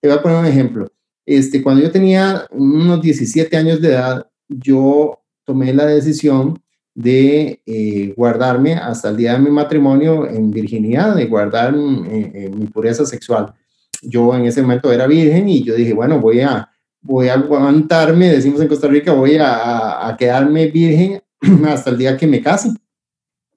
[0.00, 0.86] Te voy a poner un ejemplo.
[1.24, 6.60] Este, cuando yo tenía unos 17 años de edad, yo tomé la decisión
[6.94, 12.66] de eh, guardarme hasta el día de mi matrimonio en virginidad, de guardar eh, mi
[12.66, 13.54] pureza sexual.
[14.02, 16.68] Yo en ese momento era virgen y yo dije, bueno, voy a,
[17.00, 21.22] voy a aguantarme, decimos en Costa Rica, voy a, quedarme virgen
[21.66, 22.70] hasta el día que me case.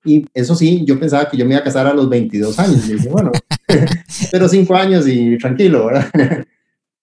[0.06, 2.88] Y eso sí, yo pensaba que yo me iba a casar a los 22 años.
[2.88, 3.32] Dije, bueno,
[4.32, 6.46] pero cinco años y tranquilo, ¿verdad?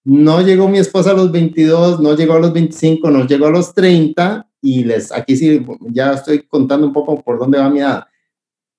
[0.04, 3.50] No llegó mi esposa a los 22, no llegó a los 25, no llegó a
[3.50, 7.80] los 30 y les, aquí sí, ya estoy contando un poco por dónde va mi
[7.80, 8.04] edad.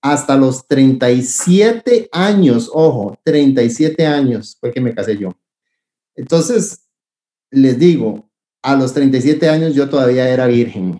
[0.01, 5.31] Hasta los 37 años, ojo, 37 años fue que me casé yo.
[6.15, 6.87] Entonces,
[7.51, 8.29] les digo,
[8.63, 10.99] a los 37 años yo todavía era virgen.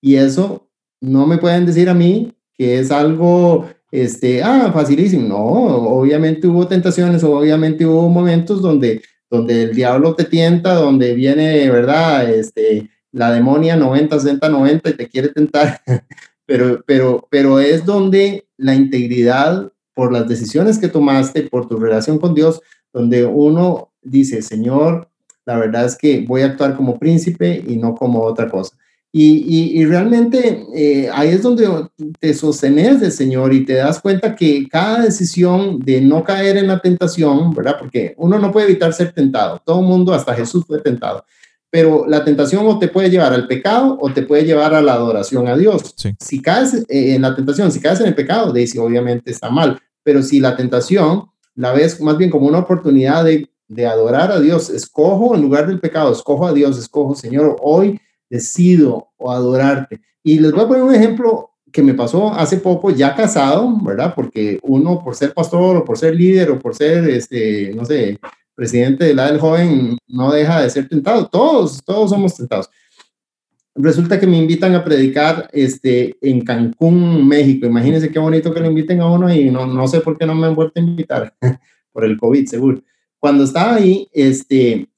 [0.00, 0.68] Y eso
[1.00, 5.26] no me pueden decir a mí que es algo, este, ah, facilísimo.
[5.26, 11.70] No, obviamente hubo tentaciones, obviamente hubo momentos donde, donde el diablo te tienta, donde viene,
[11.70, 12.28] ¿verdad?
[12.28, 15.80] Este, la demonia 90, 60, 90 y te quiere tentar.
[16.46, 22.18] pero, pero, pero es donde la integridad por las decisiones que tomaste, por tu relación
[22.18, 22.60] con Dios,
[22.92, 25.08] donde uno dice, Señor,
[25.46, 28.76] la verdad es que voy a actuar como príncipe y no como otra cosa.
[29.14, 31.68] Y, y, realmente eh, ahí es donde
[32.18, 36.68] te sostenes del Señor y te das cuenta que cada decisión de no caer en
[36.68, 37.76] la tentación, ¿verdad?
[37.78, 39.60] Porque uno no puede evitar ser tentado.
[39.66, 41.26] Todo el mundo, hasta Jesús fue tentado.
[41.68, 44.94] Pero la tentación o te puede llevar al pecado o te puede llevar a la
[44.94, 45.94] adoración a Dios.
[46.18, 49.78] Si caes eh, en la tentación, si caes en el pecado, dice obviamente está mal.
[50.02, 54.40] Pero si la tentación la ves más bien como una oportunidad de de adorar a
[54.40, 54.70] Dios.
[54.70, 58.00] Escojo en lugar del pecado, escojo a Dios, escojo, Señor, hoy
[58.32, 60.00] decido adorarte.
[60.24, 64.14] Y les voy a poner un ejemplo que me pasó hace poco, ya casado, ¿verdad?
[64.14, 68.18] Porque uno por ser pastor o por ser líder o por ser, este, no sé,
[68.54, 71.28] presidente de la del joven, no deja de ser tentado.
[71.28, 72.70] Todos, todos somos tentados.
[73.74, 77.66] Resulta que me invitan a predicar este, en Cancún, México.
[77.66, 80.34] Imagínense qué bonito que lo inviten a uno y no, no sé por qué no
[80.34, 81.34] me han vuelto a invitar,
[81.92, 82.82] por el COVID, seguro
[83.22, 84.88] cuando estaba ahí, este,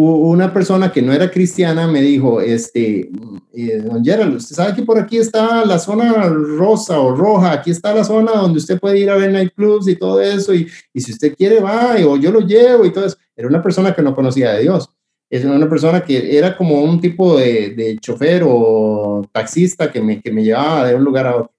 [0.00, 3.10] una persona que no era cristiana me dijo, este,
[3.52, 7.70] eh, don Gerald, usted sabe que por aquí está la zona rosa o roja, aquí
[7.72, 11.10] está la zona donde usted puede ir a ver nightclubs y todo eso, y, si
[11.10, 13.16] usted quiere va, o yo lo llevo y todo eso.
[13.34, 14.88] Era una persona que no conocía de Dios.
[15.30, 20.20] Es una persona que era como un tipo de, de chofer o taxista que me,
[20.20, 21.52] que me llevaba de un lugar a otro.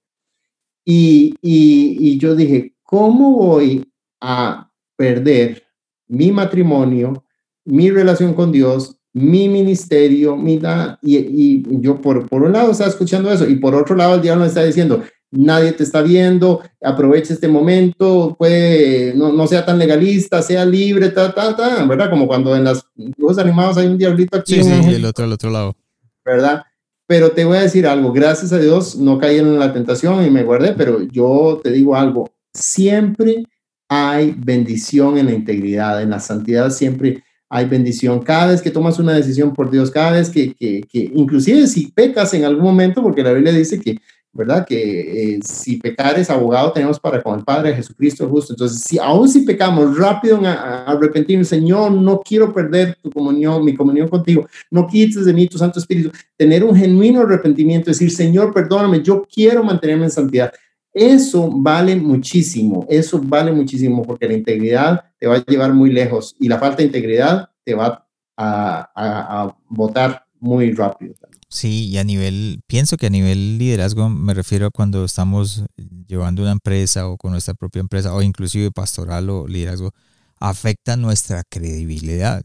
[0.84, 3.86] Y, y yo dije, ¿cómo voy
[4.20, 5.62] a perder
[6.08, 7.24] mi matrimonio,
[7.64, 10.60] mi relación con Dios, mi ministerio, mi
[11.02, 14.22] y, y, yo por, por un lado estaba escuchando eso y por otro lado el
[14.22, 19.64] diablo me está diciendo, nadie te está viendo, aprovecha este momento, puede, no, no, sea
[19.64, 22.10] tan legalista, sea libre, ta, ta, ta, ¿verdad?
[22.10, 24.56] Como cuando en las dibujos animados hay un diablito aquí.
[24.56, 25.76] Sí, sí, y el otro al otro lado.
[26.24, 26.62] ¿Verdad?
[27.06, 30.30] Pero te voy a decir algo, gracias a Dios no caí en la tentación y
[30.30, 33.44] me guardé, pero yo te digo algo, siempre
[33.88, 38.20] hay bendición en la integridad, en la santidad siempre hay bendición.
[38.20, 41.88] Cada vez que tomas una decisión por Dios, cada vez que, que, que inclusive si
[41.88, 43.98] pecas en algún momento, porque la Biblia dice que
[44.32, 44.64] ¿verdad?
[44.64, 48.52] Que eh, si pecar es abogado tenemos para con el Padre Jesucristo justo.
[48.52, 53.74] Entonces, si aún si pecamos rápido en arrepentirnos, Señor, no quiero perder tu comunión, mi
[53.74, 58.54] comunión contigo, no quites de mí tu Santo Espíritu, tener un genuino arrepentimiento, decir, Señor,
[58.54, 60.52] perdóname, yo quiero mantenerme en santidad.
[60.92, 66.34] Eso vale muchísimo, eso vale muchísimo porque la integridad te va a llevar muy lejos
[66.40, 71.14] y la falta de integridad te va a, a, a votar muy rápido.
[71.48, 75.64] Sí, y a nivel, pienso que a nivel liderazgo me refiero a cuando estamos
[76.06, 79.92] llevando una empresa o con nuestra propia empresa o inclusive pastoral o liderazgo,
[80.38, 82.42] afecta nuestra credibilidad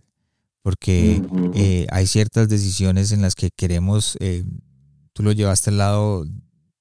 [0.65, 1.21] porque
[1.53, 4.43] eh, hay ciertas decisiones en las que queremos, eh,
[5.13, 6.25] tú lo llevaste al lado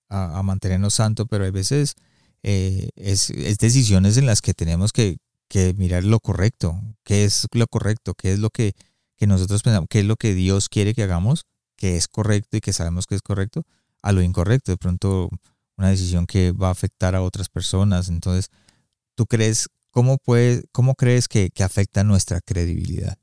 [0.09, 1.95] a, mantenernos santo, pero hay veces
[2.43, 5.19] eh, es, es, decisiones en las que tenemos que,
[5.49, 8.73] que, mirar lo correcto, qué es lo correcto, qué es lo que,
[9.17, 12.61] que nosotros pensamos, qué es lo que Dios quiere que hagamos que es correcto y
[12.61, 13.65] que sabemos que es correcto,
[14.03, 14.73] a lo incorrecto.
[14.73, 15.29] De pronto,
[15.77, 18.09] una decisión que va a afectar a otras personas.
[18.09, 18.51] Entonces,
[19.15, 23.19] ¿tú crees, cómo, puede, cómo crees que, que afecta nuestra credibilidad?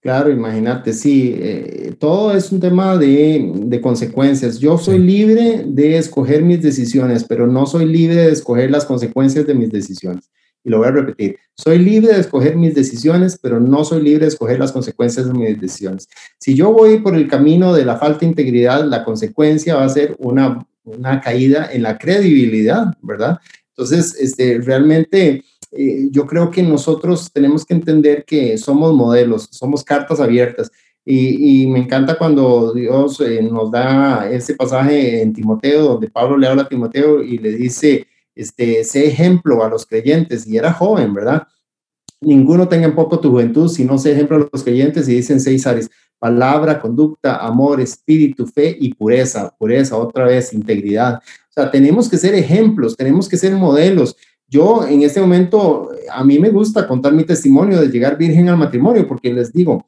[0.00, 4.58] Claro, imagínate, sí, eh, todo es un tema de, de consecuencias.
[4.58, 9.46] Yo soy libre de escoger mis decisiones, pero no soy libre de escoger las consecuencias
[9.46, 10.28] de mis decisiones
[10.64, 14.26] y lo voy a repetir, soy libre de escoger mis decisiones, pero no soy libre
[14.26, 16.08] de escoger las consecuencias de mis decisiones.
[16.38, 19.88] Si yo voy por el camino de la falta de integridad, la consecuencia va a
[19.88, 23.38] ser una, una caída en la credibilidad, ¿verdad?
[23.70, 29.82] Entonces, este, realmente eh, yo creo que nosotros tenemos que entender que somos modelos, somos
[29.82, 30.70] cartas abiertas.
[31.04, 36.36] Y, y me encanta cuando Dios eh, nos da ese pasaje en Timoteo, donde Pablo
[36.36, 40.72] le habla a Timoteo y le dice, este, ese ejemplo a los creyentes y era
[40.72, 41.46] joven, ¿verdad?
[42.20, 45.66] Ninguno tenga en poco tu juventud, sino sé ejemplo a los creyentes y dicen seis
[45.66, 51.16] áreas, palabra, conducta, amor, espíritu, fe y pureza, pureza, otra vez, integridad.
[51.16, 54.16] O sea, tenemos que ser ejemplos, tenemos que ser modelos.
[54.46, 58.56] Yo en este momento, a mí me gusta contar mi testimonio de llegar virgen al
[58.56, 59.84] matrimonio, porque les digo,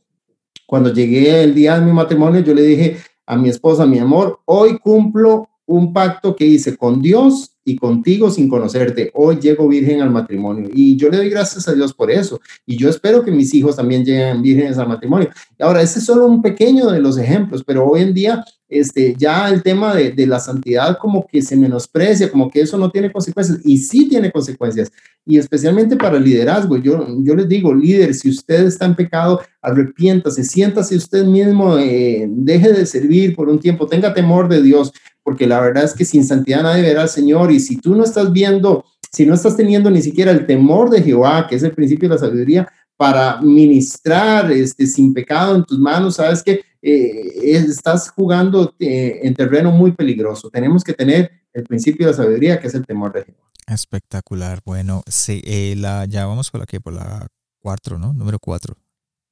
[0.67, 4.41] cuando llegué el día de mi matrimonio, yo le dije a mi esposa, mi amor,
[4.45, 9.11] hoy cumplo un pacto que hice con Dios y contigo sin conocerte.
[9.15, 12.41] Hoy llego virgen al matrimonio y yo le doy gracias a Dios por eso.
[12.67, 15.31] Y yo espero que mis hijos también lleguen vírgenes al matrimonio.
[15.59, 19.49] Ahora, ese es solo un pequeño de los ejemplos, pero hoy en día este, ya
[19.51, 23.13] el tema de, de, la santidad como que se menosprecia, como que eso no tiene
[23.13, 24.91] consecuencias y sí tiene consecuencias.
[25.27, 29.41] Y especialmente para el liderazgo, yo, yo les digo, líder, si usted está en pecado,
[29.63, 34.93] arrepiéntase, siéntase usted mismo, eh, deje de servir por un tiempo, tenga temor de Dios,
[35.25, 38.05] porque la verdad es que sin santidad nadie verá al Señor y si tú no
[38.05, 41.73] estás viendo, si no estás teniendo ni siquiera el temor de Jehová, que es el
[41.73, 47.57] principio de la sabiduría, para ministrar este, sin pecado en tus manos, sabes que eh,
[47.57, 50.51] estás jugando eh, en terreno muy peligroso.
[50.51, 53.51] Tenemos que tener el principio de la sabiduría, que es el temor de Jehová.
[53.67, 54.61] Espectacular.
[54.65, 57.27] Bueno, sí, eh, la, ya vamos por la que, por la
[57.59, 58.13] cuatro, ¿no?
[58.13, 58.77] Número cuatro.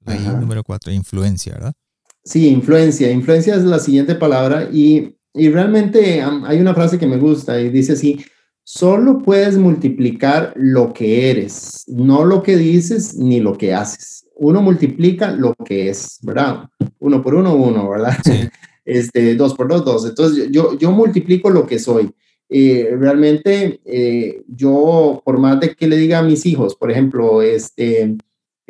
[0.04, 1.74] La número cuatro, influencia, ¿verdad?
[2.24, 3.10] Sí, influencia.
[3.10, 7.70] Influencia es la siguiente palabra y y realmente hay una frase que me gusta y
[7.70, 8.24] dice así,
[8.64, 14.26] solo puedes multiplicar lo que eres, no lo que dices ni lo que haces.
[14.34, 16.68] Uno multiplica lo que es, ¿verdad?
[16.98, 18.16] Uno por uno, uno, ¿verdad?
[18.84, 20.04] Este, dos por dos, dos.
[20.08, 22.12] Entonces yo, yo multiplico lo que soy.
[22.48, 27.42] Eh, realmente eh, yo, por más de que le diga a mis hijos, por ejemplo,
[27.42, 28.16] este,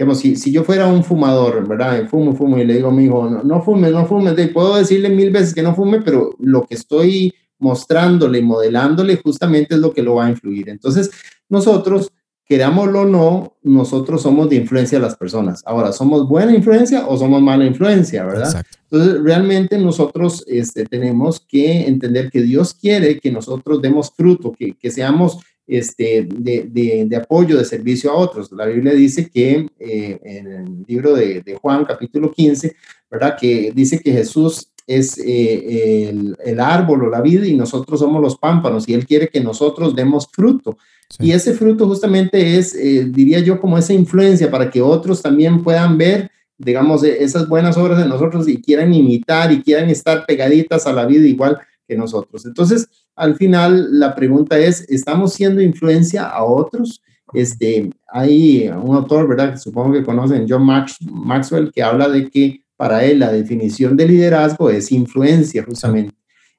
[0.02, 2.08] digamos, si, si yo fuera un fumador, ¿verdad?
[2.08, 5.08] Fumo, fumo y le digo a mi hijo, no, no fume, no fume, puedo decirle
[5.10, 9.92] mil veces que no fume, pero lo que estoy mostrándole y modelándole justamente es lo
[9.92, 10.68] que lo va a influir.
[10.68, 11.08] Entonces,
[11.48, 12.10] nosotros,
[12.44, 15.62] querámoslo o no, nosotros somos de influencia a las personas.
[15.64, 18.64] Ahora, ¿somos buena influencia o somos mala influencia, verdad?
[18.90, 24.74] Entonces, realmente nosotros este, tenemos que entender que Dios quiere que nosotros demos fruto, que,
[24.74, 25.38] que seamos
[25.78, 28.50] este, de, de, apoyo, de servicio a otros.
[28.52, 32.76] La Biblia dice que eh, en el libro de, de, Juan, capítulo 15,
[33.10, 33.36] ¿verdad?
[33.40, 38.20] Que dice que Jesús es eh, el, el, árbol o la vida y nosotros somos
[38.20, 40.76] los pámpanos y Él quiere que nosotros demos fruto.
[41.18, 45.62] Y ese fruto justamente es, eh, diría yo, como esa influencia para que otros también
[45.62, 50.86] puedan ver digamos, esas buenas obras de nosotros y quieran imitar y quieran estar pegaditas
[50.86, 51.58] a la vida igual
[51.96, 52.46] nosotros.
[52.46, 57.02] Entonces, al final, la pregunta es, ¿estamos siendo influencia a otros?
[57.32, 59.52] Este, hay un autor, ¿verdad?
[59.52, 64.08] Que supongo que conocen, John Maxwell, que habla de que para él la definición de
[64.08, 66.14] liderazgo es influencia, justamente.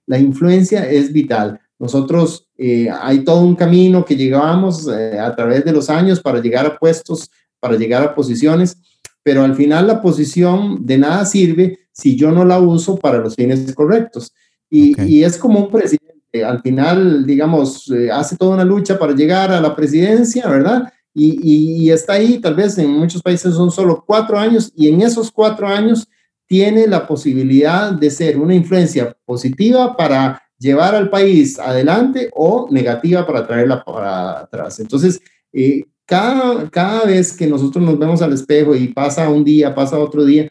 [0.06, 1.60] La influencia es vital.
[1.80, 6.40] Nosotros, eh, hay todo un camino que llegamos eh, a través de los años para
[6.42, 7.30] llegar a puestos,
[7.60, 8.78] para llegar a posiciones,
[9.22, 13.36] pero al final la posición de nada sirve si yo no la uso para los
[13.36, 14.34] fines correctos.
[14.76, 19.52] Y, es como un presidente, al final, digamos, eh, hace toda una lucha para llegar
[19.52, 20.92] a la presidencia, ¿verdad?
[21.14, 25.32] Y, está ahí, tal vez en muchos países son solo cuatro años, y en esos
[25.32, 26.08] cuatro años
[26.48, 33.28] tiene la posibilidad de ser una influencia positiva para llevar al país adelante o negativa
[33.28, 34.80] para traerla para atrás.
[34.80, 35.22] Entonces,
[35.52, 40.00] eh, cada, cada vez que nosotros nos vemos al espejo y pasa un día, pasa
[40.00, 40.50] otro día,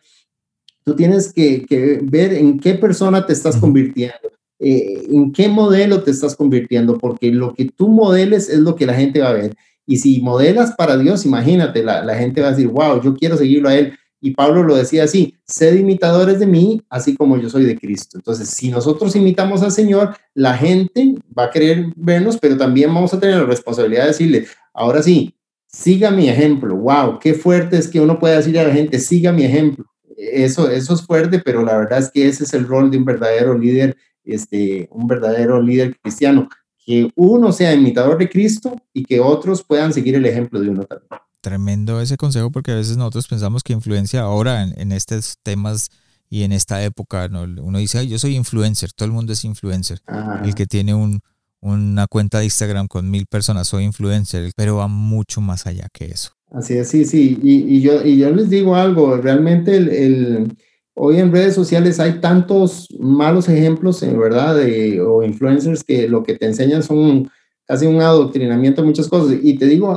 [0.84, 6.02] tú tienes que, que ver en qué persona te estás convirtiendo, eh, en qué modelo
[6.02, 9.34] te estás convirtiendo, porque lo que tú modeles es lo que la gente va a
[9.34, 9.54] ver.
[9.86, 13.36] Y si modelas para Dios, imagínate, la, la gente va a decir, wow, yo quiero
[13.36, 13.94] seguirlo a Él.
[14.24, 18.18] Y Pablo lo decía así, sed imitadores de mí, así como yo soy de Cristo.
[18.18, 23.12] Entonces, si nosotros imitamos al Señor, la gente va a querer vernos, pero también vamos
[23.12, 25.34] a tener la responsabilidad de decirle, ahora sí,
[25.66, 26.76] siga mi ejemplo.
[26.76, 29.86] Wow, qué fuerte es que uno pueda decir a la gente, siga mi ejemplo.
[30.30, 33.04] Eso, eso es fuerte, pero la verdad es que ese es el rol de un
[33.04, 36.48] verdadero líder, este, un verdadero líder cristiano,
[36.84, 40.84] que uno sea imitador de Cristo y que otros puedan seguir el ejemplo de uno
[40.84, 41.08] también.
[41.40, 45.90] Tremendo ese consejo porque a veces nosotros pensamos que influencia ahora en, estos temas
[46.30, 50.00] y en esta época, uno dice, yo soy influencer, todo el mundo es influencer.
[50.44, 51.20] El que tiene un,
[51.62, 56.06] una cuenta de Instagram con mil personas, soy influencer, pero va mucho más allá que
[56.06, 56.32] eso.
[56.52, 57.38] Así es, sí, sí.
[57.42, 60.46] Y, yo, y yo les digo algo, realmente
[60.94, 66.22] hoy en redes sociales hay tantos malos ejemplos, en verdad, de, o influencers que lo
[66.22, 67.30] que te enseñan son
[67.64, 69.38] casi un adoctrinamiento de muchas cosas.
[69.42, 69.88] Y te digo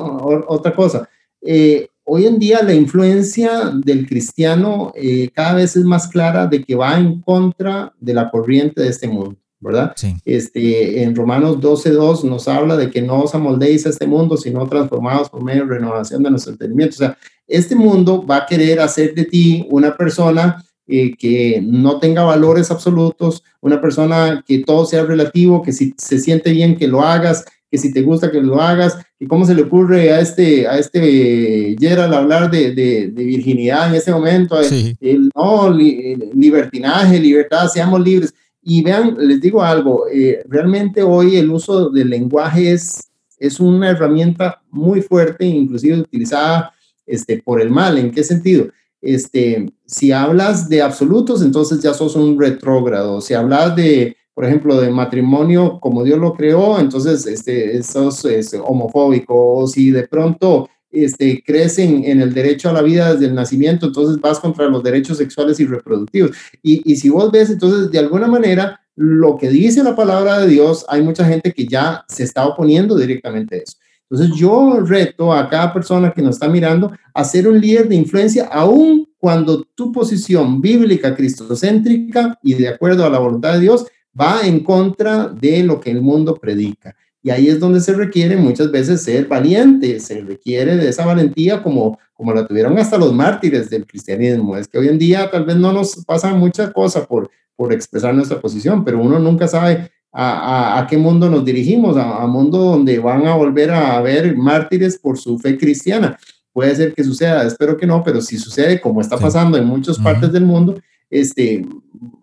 [0.48, 1.10] otra cosa,
[1.42, 6.64] eh, hoy en día la influencia del cristiano eh, cada vez es más clara de
[6.64, 9.36] que va en contra de la corriente de este mundo.
[9.60, 9.94] ¿Verdad?
[9.96, 10.16] Sí.
[10.26, 14.68] Este, en Romanos 12.2 nos habla de que no os amoldéis a este mundo, sino
[14.68, 16.96] transformados por medio de renovación de nuestro entendimiento.
[16.96, 22.00] O sea, este mundo va a querer hacer de ti una persona eh, que no
[22.00, 26.88] tenga valores absolutos, una persona que todo sea relativo, que si se siente bien que
[26.88, 30.20] lo hagas, que si te gusta que lo hagas, que cómo se le ocurre a
[30.20, 34.96] este, a este Gerald hablar de, de, virginidad en ese momento, sí.
[35.02, 38.34] el, no, libertinaje, libertad, seamos libres.
[38.68, 43.92] Y vean, les digo algo, eh, realmente hoy el uso del lenguaje es, es una
[43.92, 46.74] herramienta muy fuerte, inclusive utilizada
[47.06, 48.00] este, por el mal.
[48.00, 48.70] ¿En qué sentido?
[49.04, 53.22] Este, si hablas de absolutos, entonces ya sos un retrógrado.
[53.22, 58.56] Si hablas de, por ejemplo, de matrimonio como Dios lo creó, entonces este, sos es
[58.56, 59.58] homofóbico.
[59.58, 63.88] O si de pronto este, crecen en el derecho a la vida desde el nacimiento,
[63.88, 66.32] entonces vas contra los derechos sexuales y reproductivos.
[66.64, 70.48] Y, y si vos ves, entonces, de alguna manera, lo que dice la palabra de
[70.48, 73.78] Dios, hay mucha gente que ya se está oponiendo directamente a eso.
[74.10, 77.96] Entonces yo reto a cada persona que nos está mirando a ser un líder de
[77.96, 83.88] influencia, aun cuando tu posición bíblica, cristocéntrica y de acuerdo a la voluntad de Dios,
[84.20, 86.96] va en contra de lo que el mundo predica.
[87.26, 91.64] Y ahí es donde se requiere muchas veces ser valiente, se requiere de esa valentía
[91.64, 94.56] como, como la tuvieron hasta los mártires del cristianismo.
[94.56, 98.14] Es que hoy en día tal vez no nos pasa mucha cosa por, por expresar
[98.14, 102.60] nuestra posición, pero uno nunca sabe a, a, qué mundo nos dirigimos, a, a, mundo
[102.60, 106.20] donde van a volver a haber mártires por su fe cristiana.
[106.54, 109.98] Puede ser que suceda, espero que no, pero si sucede, como está pasando en muchas
[109.98, 111.66] partes del mundo, este,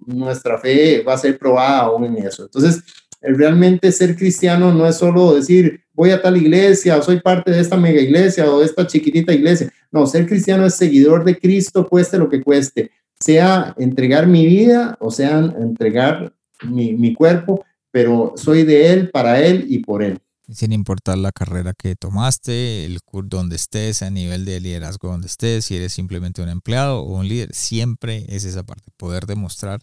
[0.07, 2.45] nuestra fe va a ser probada aún en eso.
[2.45, 2.85] Entonces,
[3.23, 7.61] realmente ser cristiano no es solo decir voy a tal iglesia o soy parte de
[7.61, 9.73] esta mega iglesia o de esta chiquitita iglesia.
[9.91, 14.97] No, ser cristiano es seguidor de Cristo, cueste lo que cueste, sea entregar mi vida
[15.01, 16.35] o sea entregar
[16.69, 20.19] mi, mi cuerpo, pero soy de Él, para Él y por Él.
[20.51, 25.27] Sin importar la carrera que tomaste, el curso donde estés, a nivel de liderazgo donde
[25.27, 29.81] estés, si eres simplemente un empleado o un líder, siempre es esa parte, poder demostrar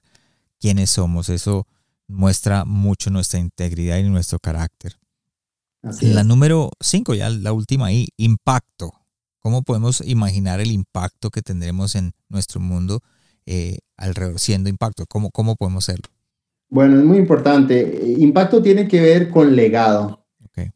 [0.59, 1.29] quiénes somos.
[1.29, 1.65] Eso
[2.09, 4.95] muestra mucho nuestra integridad y nuestro carácter.
[6.01, 8.91] la número cinco, ya la última ahí, impacto.
[9.39, 12.99] ¿Cómo podemos imaginar el impacto que tendremos en nuestro mundo
[13.45, 15.05] eh, alrededor siendo impacto?
[15.07, 16.09] ¿Cómo, ¿Cómo podemos hacerlo?
[16.67, 18.01] Bueno, es muy importante.
[18.17, 20.25] Impacto tiene que ver con legado.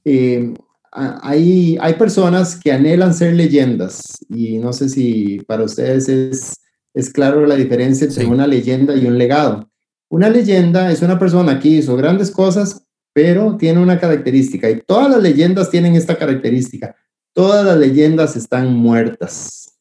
[0.05, 0.53] Eh,
[0.91, 6.61] hay, hay personas que anhelan ser leyendas y no sé si para ustedes es,
[6.93, 9.69] es claro la diferencia entre una leyenda y un legado.
[10.13, 15.09] Una leyenda es una persona que hizo grandes cosas, pero tiene una característica y todas
[15.09, 16.95] las leyendas tienen esta característica.
[17.33, 19.73] Todas las leyendas están muertas.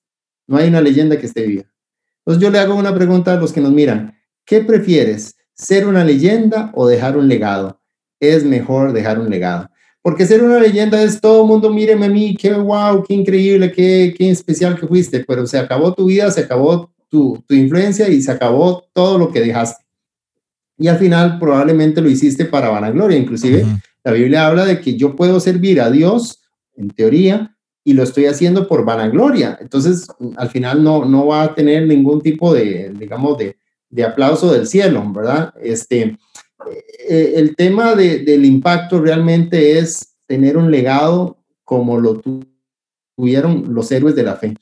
[0.47, 1.65] No hay una leyenda que esté viva.
[2.21, 4.17] Entonces yo le hago una pregunta a los que nos miran.
[4.47, 5.37] ¿Qué prefieres?
[5.53, 7.83] ¿Ser una leyenda o dejar un legado?
[8.19, 9.69] Es mejor dejar un legado.
[10.01, 14.15] Porque ser una leyenda es todo mundo, míreme a mí, qué wow, qué increíble, qué,
[14.17, 18.23] qué especial que fuiste, pero se acabó tu vida, se acabó tu, tu influencia y
[18.23, 19.82] se acabó todo lo que dejaste.
[20.83, 23.17] Y al final probablemente lo hiciste para vanagloria.
[23.17, 23.65] Inclusive
[24.03, 26.43] la Biblia habla de que yo puedo servir a Dios,
[26.75, 29.57] en teoría, y lo estoy haciendo por vanagloria.
[29.61, 33.57] Entonces, al final no, no va a tener ningún tipo de, digamos, de,
[33.91, 35.55] de aplauso del cielo, ¿verdad?
[35.63, 36.19] Este,
[37.09, 42.21] eh, el tema del impacto realmente es tener un legado como lo
[43.17, 44.57] tuvieron los héroes de la fe,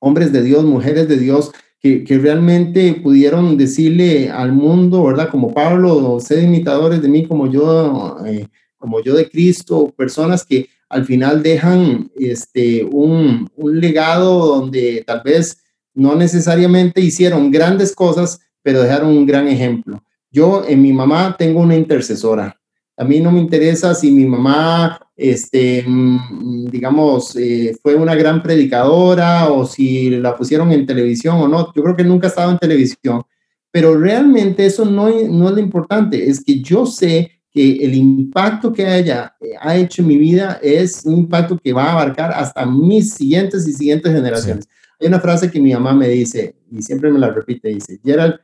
[0.00, 1.50] hombres de Dios, mujeres de Dios,
[1.82, 5.28] que, realmente pudieron decirle al mundo, ¿verdad?
[5.30, 8.46] Como Pablo, sed imitadores de mí como yo, eh,
[8.78, 15.22] como yo de Cristo, personas que al final dejan este, un, un legado donde tal
[15.24, 15.58] vez
[15.94, 20.04] no necesariamente hicieron grandes cosas, pero dejaron un gran ejemplo.
[20.30, 22.61] Yo en mi mamá tengo una intercesora.
[22.96, 28.42] A mí no me interesa si mi mamá, este, mm, digamos, eh, fue una gran
[28.42, 31.72] predicadora o si la pusieron en televisión o no.
[31.74, 33.22] Yo creo que nunca ha estado en televisión,
[33.70, 36.28] pero realmente eso no, no es lo importante.
[36.28, 40.58] Es que yo sé que el impacto que ella eh, ha hecho en mi vida
[40.62, 44.68] es un impacto que va a abarcar hasta mis siguientes y siguientes generaciones.
[44.98, 48.36] Hay una frase que mi mamá me dice, y siempre me la repite, dice, Gerald,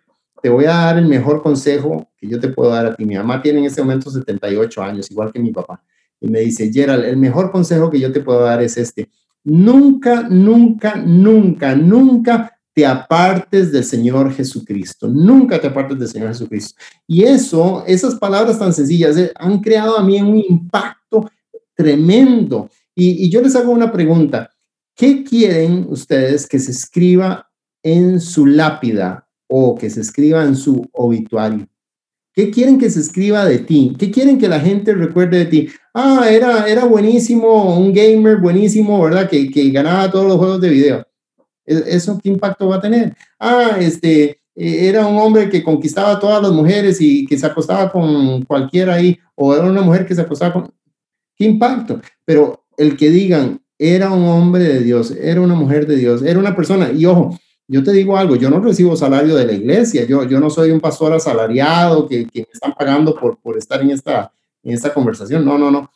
[0.43, 3.05] te voy a dar el mejor consejo que yo te puedo dar a ti.
[3.05, 5.83] Mi mamá tiene en este momento 78 años, igual que mi papá.
[6.21, 9.09] Y me dice, Gerald, el mejor consejo que yo te puedo dar es este.
[9.45, 15.09] Nunca, nunca, nunca, nunca te apartes del Señor Jesucristo.
[15.09, 16.81] Nunca te apartes del Señor Jesucristo.
[17.07, 21.31] Y eso, esas palabras tan sencillas, eh, han creado a mí un impacto
[21.75, 22.69] tremendo.
[22.95, 24.51] Y, y yo les hago una pregunta.
[24.95, 27.49] ¿Qué quieren ustedes que se escriba
[27.83, 31.67] en su lápida o que se escriba en su obituario.
[32.33, 33.97] ¿Qué quieren que se escriba de ti?
[33.99, 35.69] ¿Qué quieren que la gente recuerde de ti?
[35.93, 39.29] Ah, era, era buenísimo, un gamer buenísimo, ¿verdad?
[39.29, 41.07] Que, que ganaba todos los juegos de video.
[41.67, 43.17] ¿E-, ¿Eso qué impacto va a tener?
[43.41, 47.47] Ah, este, e-, era un hombre que conquistaba a todas las mujeres y que se
[47.47, 50.73] acostaba con cualquiera ahí, o era una mujer que se acostaba con...
[51.35, 52.01] ¿Qué impacto?
[52.25, 56.39] Pero el que digan, era un hombre de Dios, era una mujer de Dios, era
[56.39, 57.39] una persona, y ojo,
[57.69, 60.71] yo te digo algo, yo no recibo salario de la iglesia, yo, yo no soy
[60.71, 64.93] un pastor asalariado que, que me están pagando por, por estar en esta, en esta
[64.93, 65.91] conversación, no, no, no.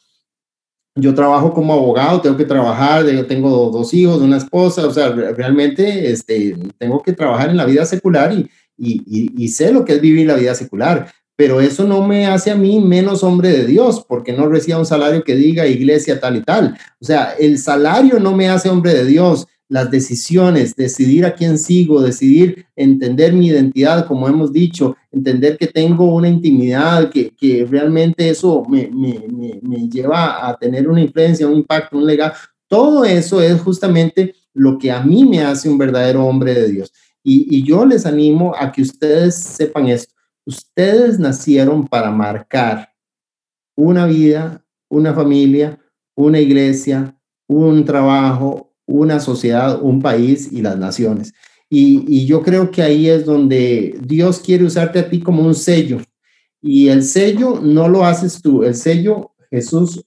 [0.94, 6.10] Yo trabajo como abogado, tengo que trabajar, tengo dos hijos, una esposa, o sea, realmente
[6.12, 10.00] este, tengo que trabajar en la vida secular y, y, y, sé lo que es
[10.02, 14.04] vivir la vida secular, pero eso no me hace a mí menos hombre de Dios,
[14.06, 16.76] porque no recibo un salario que diga iglesia tal y tal.
[17.00, 21.56] O sea, el salario no me hace hombre de Dios, las decisiones, decidir a quién
[21.56, 27.64] sigo, decidir entender mi identidad, como hemos dicho, entender que tengo una intimidad, que, que
[27.64, 29.24] realmente eso me, me,
[29.62, 32.34] me, lleva a tener una influencia, un impacto, un legado.
[32.68, 36.92] Todo eso es justamente lo que a mí me hace un verdadero hombre de Dios.
[37.22, 40.12] Y, y yo les animo a que ustedes sepan esto.
[40.44, 42.90] Ustedes nacieron para marcar
[43.74, 45.78] una vida, una familia,
[46.14, 47.16] una iglesia,
[47.46, 51.32] un trabajo, una sociedad, un país y las naciones.
[51.74, 56.00] Y, yo creo que ahí es donde Dios quiere usarte a ti como un sello.
[56.60, 60.04] Y el sello no lo haces tú, el sello Jesús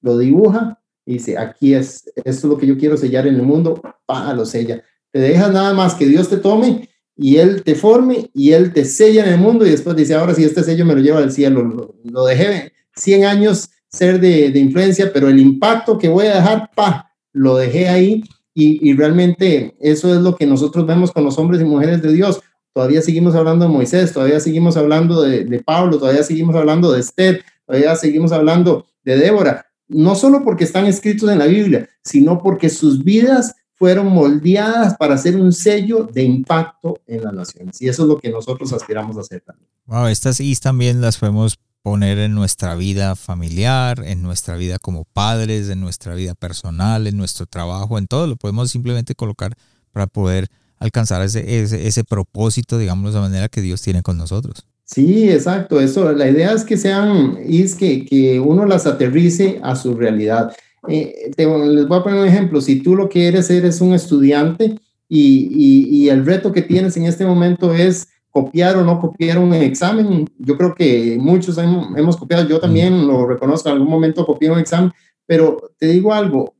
[0.00, 3.42] lo dibuja y dice, aquí es, esto es lo que yo quiero sellar en el
[3.42, 4.82] mundo, pa, lo sella.
[5.12, 8.86] Te dejas nada más que Dios te tome y Él te forme y Él te
[8.86, 11.32] sella en el mundo y después dice, ahora sí, este sello me lo lleva al
[11.32, 11.94] cielo.
[12.02, 16.70] Lo, dejé 100 años ser de, de, influencia, pero el impacto que voy a dejar,
[16.74, 18.24] pa, lo dejé ahí
[18.54, 22.40] y, realmente eso es lo que nosotros vemos con los hombres y mujeres de Dios.
[22.72, 27.00] Todavía seguimos hablando de Moisés, todavía seguimos hablando de, de Pablo, todavía seguimos hablando de
[27.00, 32.40] Esther, todavía seguimos hablando de Débora, no solo porque están escritos en la Biblia, sino
[32.40, 37.82] porque sus vidas fueron moldeadas para ser un sello de impacto en las naciones.
[37.82, 39.68] Y eso es lo que nosotros aspiramos a hacer también.
[39.86, 45.04] Wow, estas y también las podemos poner en nuestra vida familiar, en nuestra vida como
[45.04, 49.52] padres, en nuestra vida personal, en nuestro trabajo, en todo, lo podemos simplemente colocar
[49.92, 54.64] para poder alcanzar ese, ese, propósito, digamos, de manera que Dios tiene con nosotros.
[54.86, 55.78] Sí, exacto.
[55.78, 60.56] Eso, la idea es que sean, es que, que uno las aterrice a su realidad.
[60.88, 62.62] Eh, les voy a poner un ejemplo.
[62.62, 67.04] Si tú lo que eres, eres un estudiante y, y el reto que tienes en
[67.04, 70.28] este momento es copiar o no copiar un examen.
[70.38, 74.58] Yo creo que muchos hemos, copiado, yo también lo reconozco, en algún momento copié un
[74.58, 74.90] examen,
[75.24, 76.52] pero te digo algo,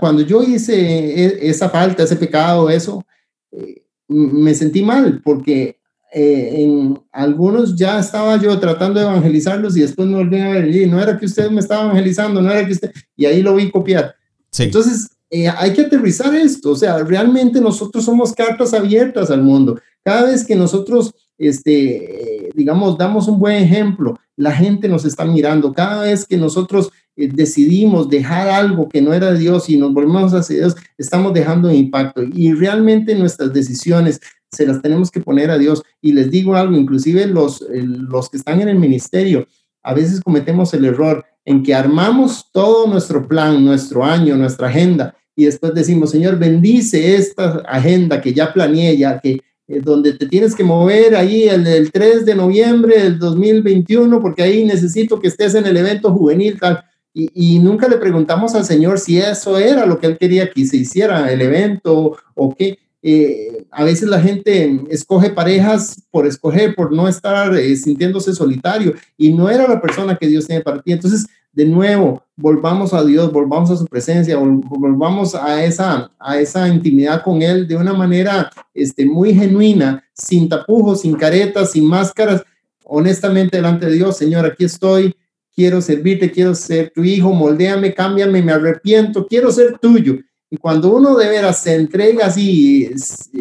[0.00, 3.04] cuando yo hice e, esa falta, ese pecado, eso,
[3.52, 5.78] eh, me sentí mal porque
[6.14, 10.74] eh, en algunos ya estaba yo tratando de evangelizarlos y después me volví a ver,
[10.74, 13.54] y no era que usted me estaba evangelizando, no era que usted, y ahí lo
[13.54, 14.14] vi copiar.
[14.58, 19.78] Entonces, eh, hay que aterrizar esto, o sea, realmente nosotros somos cartas abiertas al mundo.
[20.04, 25.72] Cada vez que nosotros, este, digamos, damos un buen ejemplo, la gente nos está mirando.
[25.72, 29.92] Cada vez que nosotros eh, decidimos dejar algo que no era de Dios y nos
[29.92, 32.22] volvemos hacia Dios, estamos dejando un impacto.
[32.22, 34.20] Y realmente nuestras decisiones
[34.52, 35.82] se las tenemos que poner a Dios.
[36.00, 39.46] Y les digo algo, inclusive los, los que están en el ministerio,
[39.82, 45.14] a veces cometemos el error en que armamos todo nuestro plan, nuestro año, nuestra agenda,
[45.36, 50.26] y después decimos, Señor, bendice esta agenda que ya planeé, ya que eh, donde te
[50.26, 55.28] tienes que mover ahí el, el 3 de noviembre del 2021, porque ahí necesito que
[55.28, 56.84] estés en el evento juvenil, tal.
[57.16, 60.78] Y, nunca le preguntamos al Señor si eso era lo que Él quería que se
[60.78, 62.76] hiciera, el evento o qué.
[63.02, 68.94] Eh, a veces la gente escoge parejas por escoger, por no estar eh, sintiéndose solitario
[69.16, 70.90] y no era la persona que Dios tiene para ti.
[70.90, 76.68] Entonces, de nuevo, volvamos a Dios, volvamos a su presencia, volvamos a esa, a esa
[76.68, 82.42] intimidad con Él de una manera este, muy genuina, sin tapujos, sin caretas, sin máscaras,
[82.84, 85.14] honestamente delante de Dios, Señor, aquí estoy,
[85.54, 90.18] quiero servirte, quiero ser tu hijo, moldéame, cámbiame, me arrepiento, quiero ser tuyo.
[90.50, 92.90] Y cuando uno de veras se entrega así,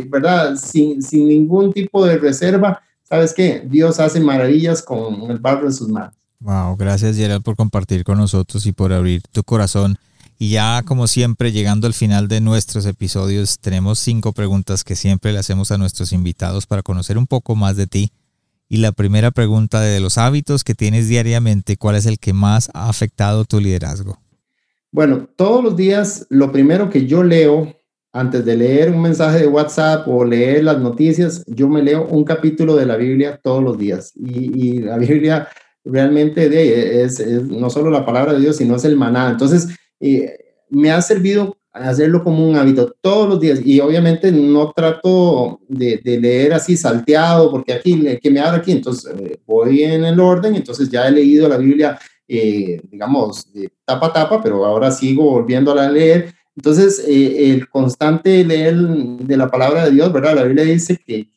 [0.08, 0.56] ¿verdad?
[0.56, 3.64] Sin, sin ningún tipo de reserva, ¿sabes qué?
[3.66, 6.23] Dios hace maravillas con el barro de sus manos.
[6.44, 9.98] Wow, gracias Gerald por compartir con nosotros y por abrir tu corazón.
[10.38, 15.32] Y ya como siempre, llegando al final de nuestros episodios, tenemos cinco preguntas que siempre
[15.32, 18.12] le hacemos a nuestros invitados para conocer un poco más de ti.
[18.68, 22.70] Y la primera pregunta de los hábitos que tienes diariamente, ¿cuál es el que más
[22.74, 24.20] ha afectado tu liderazgo?
[24.92, 27.74] Bueno, todos los días lo primero que yo leo
[28.12, 32.26] antes de leer un mensaje de WhatsApp o leer las noticias, yo me leo un
[32.26, 34.12] capítulo de la Biblia todos los días.
[34.16, 35.48] Y, la Biblia
[35.84, 39.30] realmente de, es, no solo la palabra de Dios, sino es el maná.
[39.30, 39.70] Entonces,
[40.00, 40.38] eh,
[40.70, 46.00] me ha servido hacerlo como un hábito todos los días y obviamente no trato de,
[46.04, 50.56] leer así salteado porque aquí, que me abra aquí, entonces eh, voy en el orden,
[50.56, 55.72] entonces ya he leído la Biblia, eh, digamos, de tapa tapa, pero ahora sigo volviendo
[55.72, 60.36] a leer entonces, eh, el constante leer de la palabra de Dios, ¿verdad?
[60.36, 61.28] La Biblia dice que,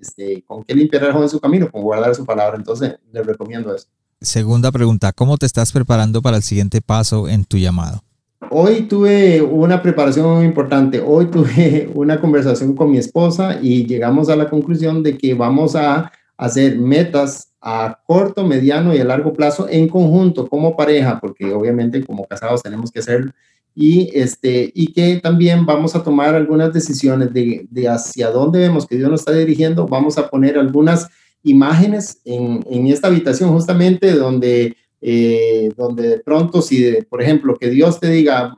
[0.00, 2.56] este, con qué limpiar el joven su camino, con guardar su palabra.
[2.58, 3.86] Entonces, le recomiendo eso.
[4.20, 8.02] Segunda pregunta, ¿cómo te estás preparando para el siguiente paso en tu llamado?
[8.50, 11.00] Hoy tuve una preparación muy importante.
[11.00, 15.74] Hoy tuve una conversación con mi esposa y llegamos a la conclusión de que vamos
[15.74, 21.50] a hacer metas a corto, mediano y a largo plazo en conjunto como pareja, porque
[21.54, 23.32] obviamente como casados tenemos que hacerlo
[23.74, 28.86] y, este, y que también vamos a tomar algunas decisiones de, de, hacia dónde vemos
[28.86, 29.86] que Dios nos está dirigiendo.
[29.86, 31.08] Vamos a poner algunas
[31.42, 37.68] imágenes en, en esta habitación justamente donde, eh, donde de pronto, si por ejemplo que
[37.68, 38.56] Dios te diga,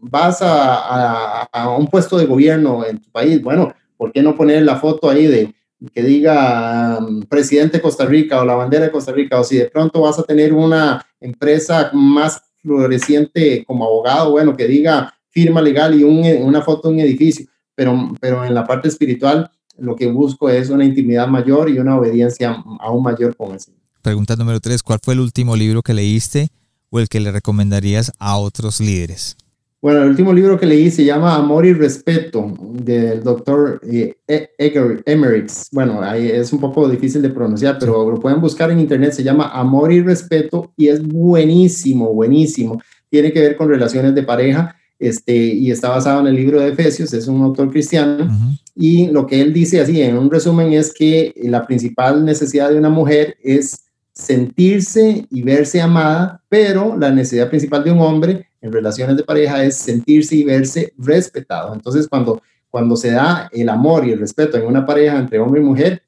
[0.00, 4.62] vas a, a, un puesto de gobierno en tu país, bueno, ¿por qué no poner
[4.62, 5.54] la foto ahí de
[5.94, 6.98] que diga
[7.28, 9.40] presidente de Costa Rica o la bandera de Costa Rica?
[9.40, 12.42] O si de pronto vas a tener una empresa más
[12.76, 18.12] floreciente como abogado, bueno, que diga firma legal y una foto de un edificio, pero,
[18.20, 22.62] pero en la parte espiritual lo que busco es una intimidad mayor y una obediencia
[22.80, 23.80] aún mayor con el Señor.
[24.02, 26.48] Pregunta número tres, ¿cuál fue el último libro que leíste
[26.90, 29.36] o el que le recomendarías a otros líderes?
[29.80, 34.16] Bueno, el último libro que leí se llama Amor y Respeto del doctor eh,
[35.06, 35.52] Emmerich.
[35.70, 39.12] Bueno, ahí es un poco difícil de pronunciar, pero lo pueden buscar en internet.
[39.12, 42.82] Se llama Amor y Respeto y es buenísimo, buenísimo.
[43.08, 46.70] Tiene que ver con relaciones de pareja este, y está basado en el libro de
[46.70, 47.12] Efesios.
[47.12, 48.28] Es un autor cristiano
[48.74, 52.78] y lo que él dice así, en un resumen, es que la principal necesidad de
[52.78, 58.72] una mujer es sentirse y verse amada, pero la necesidad principal de un hombre en
[58.72, 61.74] relaciones de pareja es sentirse y verse respetado.
[61.74, 65.60] Entonces, cuando, cuando se da el amor y el respeto en una pareja entre hombre
[65.60, 66.02] y mujer,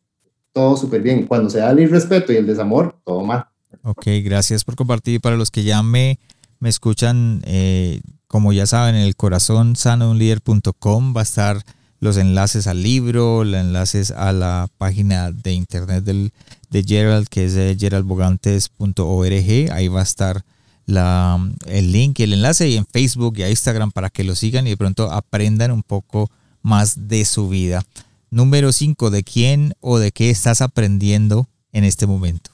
[0.53, 1.27] todo súper bien.
[1.27, 3.47] Cuando se da el irrespeto y el desamor, todo mal.
[3.83, 5.21] Ok, gracias por compartir.
[5.21, 6.19] Para los que ya me,
[6.59, 11.63] me escuchan, eh, como ya saben, en el corazón sano va a estar
[12.01, 16.33] los enlaces al libro, los enlaces a la página de internet del,
[16.71, 19.73] de Gerald, que es geraldbogantes.org.
[19.73, 20.45] Ahí va a estar
[20.91, 24.35] la, el link y el enlace y en Facebook y a Instagram para que lo
[24.35, 26.31] sigan y de pronto aprendan un poco
[26.63, 27.83] más de su vida.
[28.31, 32.51] Número 5, ¿de quién o de qué estás aprendiendo en este momento?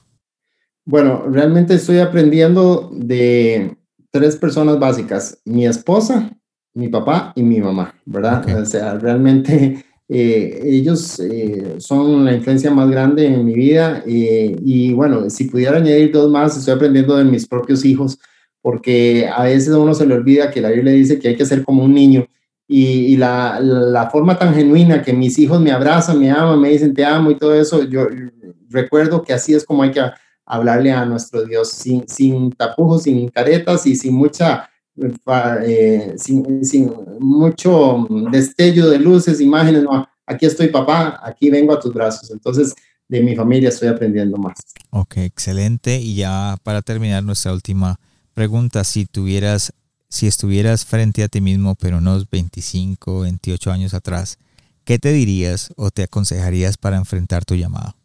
[0.85, 3.75] Bueno, realmente estoy aprendiendo de
[4.09, 6.31] tres personas básicas, mi esposa,
[6.73, 8.61] mi papá y mi mamá, ¿verdad?
[8.61, 14.55] O sea, realmente eh, ellos eh, son la influencia más grande en mi vida eh,
[14.63, 18.17] y bueno, si pudiera añadir dos más, estoy aprendiendo de mis propios hijos,
[18.61, 21.45] porque a veces a uno se le olvida que la Biblia dice que hay que
[21.45, 22.25] ser como un niño
[22.69, 26.93] y, la, la, forma tan genuina que mis hijos me abrazan, me aman, me dicen
[26.93, 28.07] te amo y todo eso, yo
[28.69, 30.01] recuerdo que así es como hay que
[30.45, 34.69] hablarle a nuestro Dios sin, sin tapujos, sin caretas y sin mucha
[35.65, 41.93] eh, sin, mucho destello de luces, imágenes, no, aquí estoy papá, aquí vengo a tus
[41.93, 42.31] brazos.
[42.31, 42.73] Entonces,
[43.07, 44.59] de mi familia estoy aprendiendo más.
[44.89, 45.99] Ok, excelente.
[45.99, 47.99] Y ya para terminar nuestra última
[48.33, 49.73] pregunta, si tuvieras,
[50.09, 54.37] si estuvieras frente a ti mismo, pero unos 25, 28 años atrás,
[54.83, 57.95] ¿qué te dirías o te aconsejarías para enfrentar tu llamado?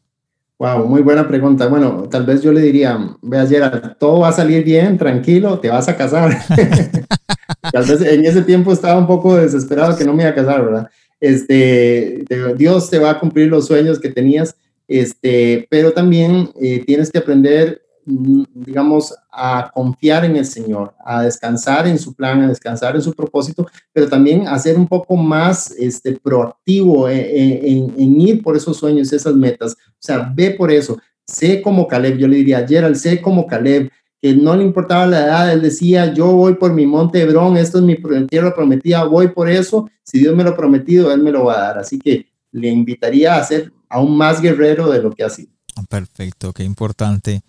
[0.62, 1.66] Wow, muy buena pregunta.
[1.66, 5.68] Bueno, tal vez yo le diría, veas, Gerard, todo va a salir bien, tranquilo, te
[5.68, 6.38] vas a casar.
[7.72, 10.64] tal vez en ese tiempo estaba un poco desesperado que no me iba a casar,
[10.64, 10.88] ¿verdad?
[11.18, 12.24] Este,
[12.56, 14.54] Dios te va a cumplir los sueños que tenías,
[14.86, 21.86] este, pero también eh, tienes que aprender digamos, a confiar en el Señor, a descansar
[21.86, 25.70] en su plan, a descansar en su propósito, pero también a ser un poco más
[25.72, 29.72] este, proactivo e, e, en, ir por esos sueños, esas metas.
[29.72, 30.98] O sea, ve por eso.
[31.26, 33.90] Sé como Caleb, yo le diría, Gerald, sé como Caleb,
[34.20, 37.78] que no le importaba la edad, él decía, yo voy por mi monte Hebrón, esto
[37.78, 37.96] es mi
[38.28, 41.54] tierra prometida, voy por eso, si Dios me lo ha prometido, él me lo va
[41.54, 41.78] a dar.
[41.78, 45.52] Así que le invitaría a ser aún más guerrero de lo que ha sido.
[45.88, 47.42] Perfecto, qué importante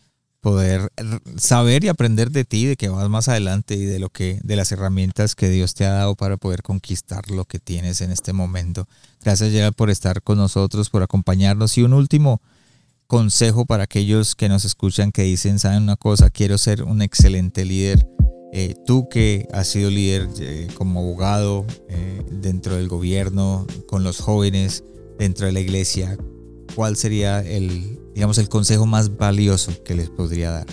[0.43, 0.91] poder
[1.37, 4.57] saber y aprender de ti, de que vas más adelante y de lo que, de
[4.57, 8.33] las herramientas que Dios te ha dado para poder conquistar lo que tienes en este
[8.33, 8.85] momento.
[9.23, 11.77] Gracias Gerald por estar con nosotros, por acompañarnos.
[11.77, 12.41] Y un último
[13.07, 17.63] consejo para aquellos que nos escuchan que dicen, saben una cosa, quiero ser un excelente
[17.63, 18.05] líder.
[18.51, 24.19] Eh, tú que has sido líder eh, como abogado eh, dentro del gobierno, con los
[24.19, 24.83] jóvenes,
[25.17, 26.17] dentro de la iglesia,
[26.75, 30.67] ¿cuál sería el, digamos, el consejo más valioso que les podría dar?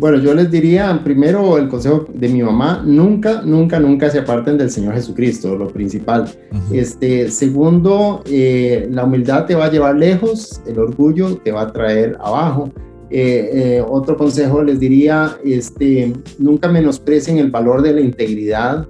[0.00, 4.56] Bueno, yo les diría primero el consejo de mi mamá, nunca, nunca, nunca se aparten
[4.56, 6.26] del Señor Jesucristo, lo principal.
[6.72, 11.72] este, segundo, eh, la humildad te va a llevar lejos, el orgullo te va a
[11.72, 12.70] traer abajo.
[13.10, 18.88] Eh, eh, otro consejo les diría, este, nunca menosprecien el valor de la integridad.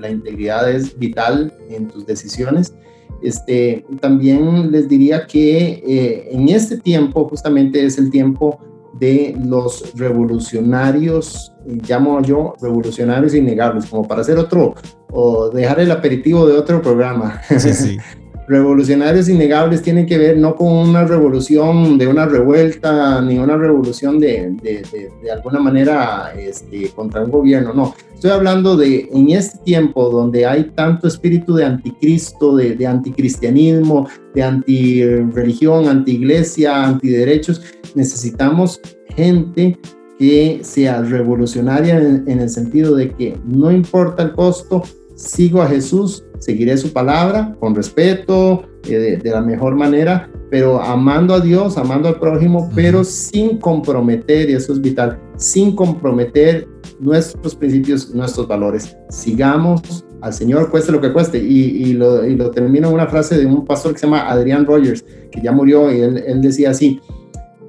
[0.00, 2.74] la integridad es vital en tus decisiones.
[3.22, 8.60] Este, también les diría que eh, en este tiempo justamente es el tiempo
[8.98, 11.52] de los revolucionarios,
[11.88, 14.74] llamo yo revolucionarios innegables, como para hacer otro
[15.10, 17.40] o dejar el aperitivo de otro programa.
[17.58, 17.98] Sí, sí.
[18.48, 24.18] revolucionarios innegables tienen que ver no con una revolución de una revuelta ni una revolución
[24.18, 27.94] de, de, alguna manera este, contra el gobierno, no.
[28.14, 34.08] Estoy hablando de en este tiempo donde hay tanto espíritu de anticristo, de, de anticristianismo,
[34.34, 37.62] de antirreligión, antiiglesia, antiderechos,
[37.94, 38.80] necesitamos
[39.14, 39.78] gente
[40.18, 44.82] que sea revolucionaria en, en el sentido de que no importa el costo,
[45.14, 51.34] sigo a Jesús, seguiré su palabra con respeto, eh, de, la mejor manera, pero amando
[51.34, 56.66] a Dios, amando al prójimo, pero sin comprometer, y eso es vital, sin comprometer
[57.00, 58.96] nuestros principios, nuestros valores.
[59.10, 61.38] Sigamos al Señor, cueste lo que cueste.
[61.38, 64.66] Y, lo, y lo termino en una frase de un pastor que se llama Adrián
[64.66, 67.00] Rogers, que ya murió, y él, decía así,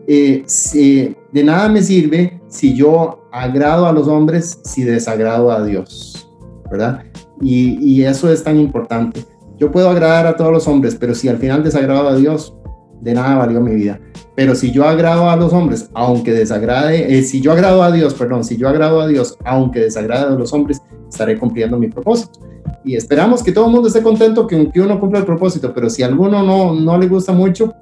[0.07, 0.43] eh,
[1.31, 6.27] de nada me sirve si yo agrado a los hombres, si desagrado a Dios,
[6.71, 7.03] ¿verdad?
[7.41, 9.25] Y, eso es tan importante.
[9.57, 12.55] Yo puedo agradar a todos los hombres, pero si al final desagrado a Dios,
[13.01, 13.99] de nada valió mi vida.
[14.35, 18.13] Pero si yo agrado a los hombres, aunque desagrade, eh, si yo agrado a Dios,
[18.13, 22.39] perdón, si yo agrado a Dios, aunque desagrade a los hombres, estaré cumpliendo mi propósito.
[22.85, 25.89] Y esperamos que todo el mundo esté contento que, que uno cumpla el propósito, pero
[25.89, 27.73] si a alguno no, no le gusta mucho,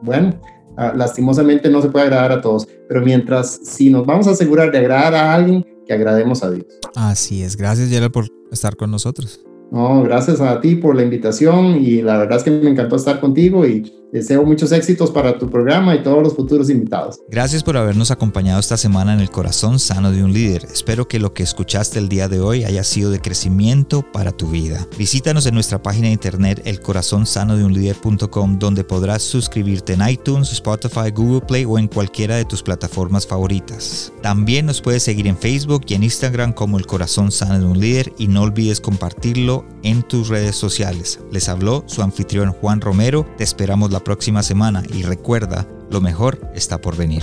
[0.00, 0.34] bueno,
[0.76, 2.66] ah, lastimosamente no se puede agradar a todos.
[2.88, 6.66] Pero mientras, si nos vamos a asegurar de agradar a alguien, que agrademos a Dios.
[6.94, 7.56] Así es.
[7.56, 9.40] Gracias, Gerald, por estar con nosotros.
[9.70, 13.20] No, gracias a ti por la invitación y la verdad es que me encantó estar
[13.20, 17.18] contigo y Deseo muchos éxitos para tu programa y todos los futuros invitados.
[17.28, 20.64] Gracias por habernos acompañado esta semana en el corazón sano de un líder.
[20.72, 24.48] Espero que lo que escuchaste el día de hoy haya sido de crecimiento para tu
[24.48, 24.86] vida.
[24.96, 31.64] Visítanos en nuestra página de internet elcorazonsanodeunlider.com donde podrás suscribirte en iTunes, Spotify, Google Play
[31.64, 34.12] o en cualquiera de tus plataformas favoritas.
[34.22, 37.80] También nos puedes seguir en Facebook y en Instagram como El Corazón Sano de un
[37.80, 38.80] Líder y no olvides
[39.82, 41.20] en tus redes sociales.
[41.30, 43.26] Les habló su anfitrión Juan Romero.
[43.36, 47.22] Te esperamos la próxima semana y recuerda, lo mejor está por venir.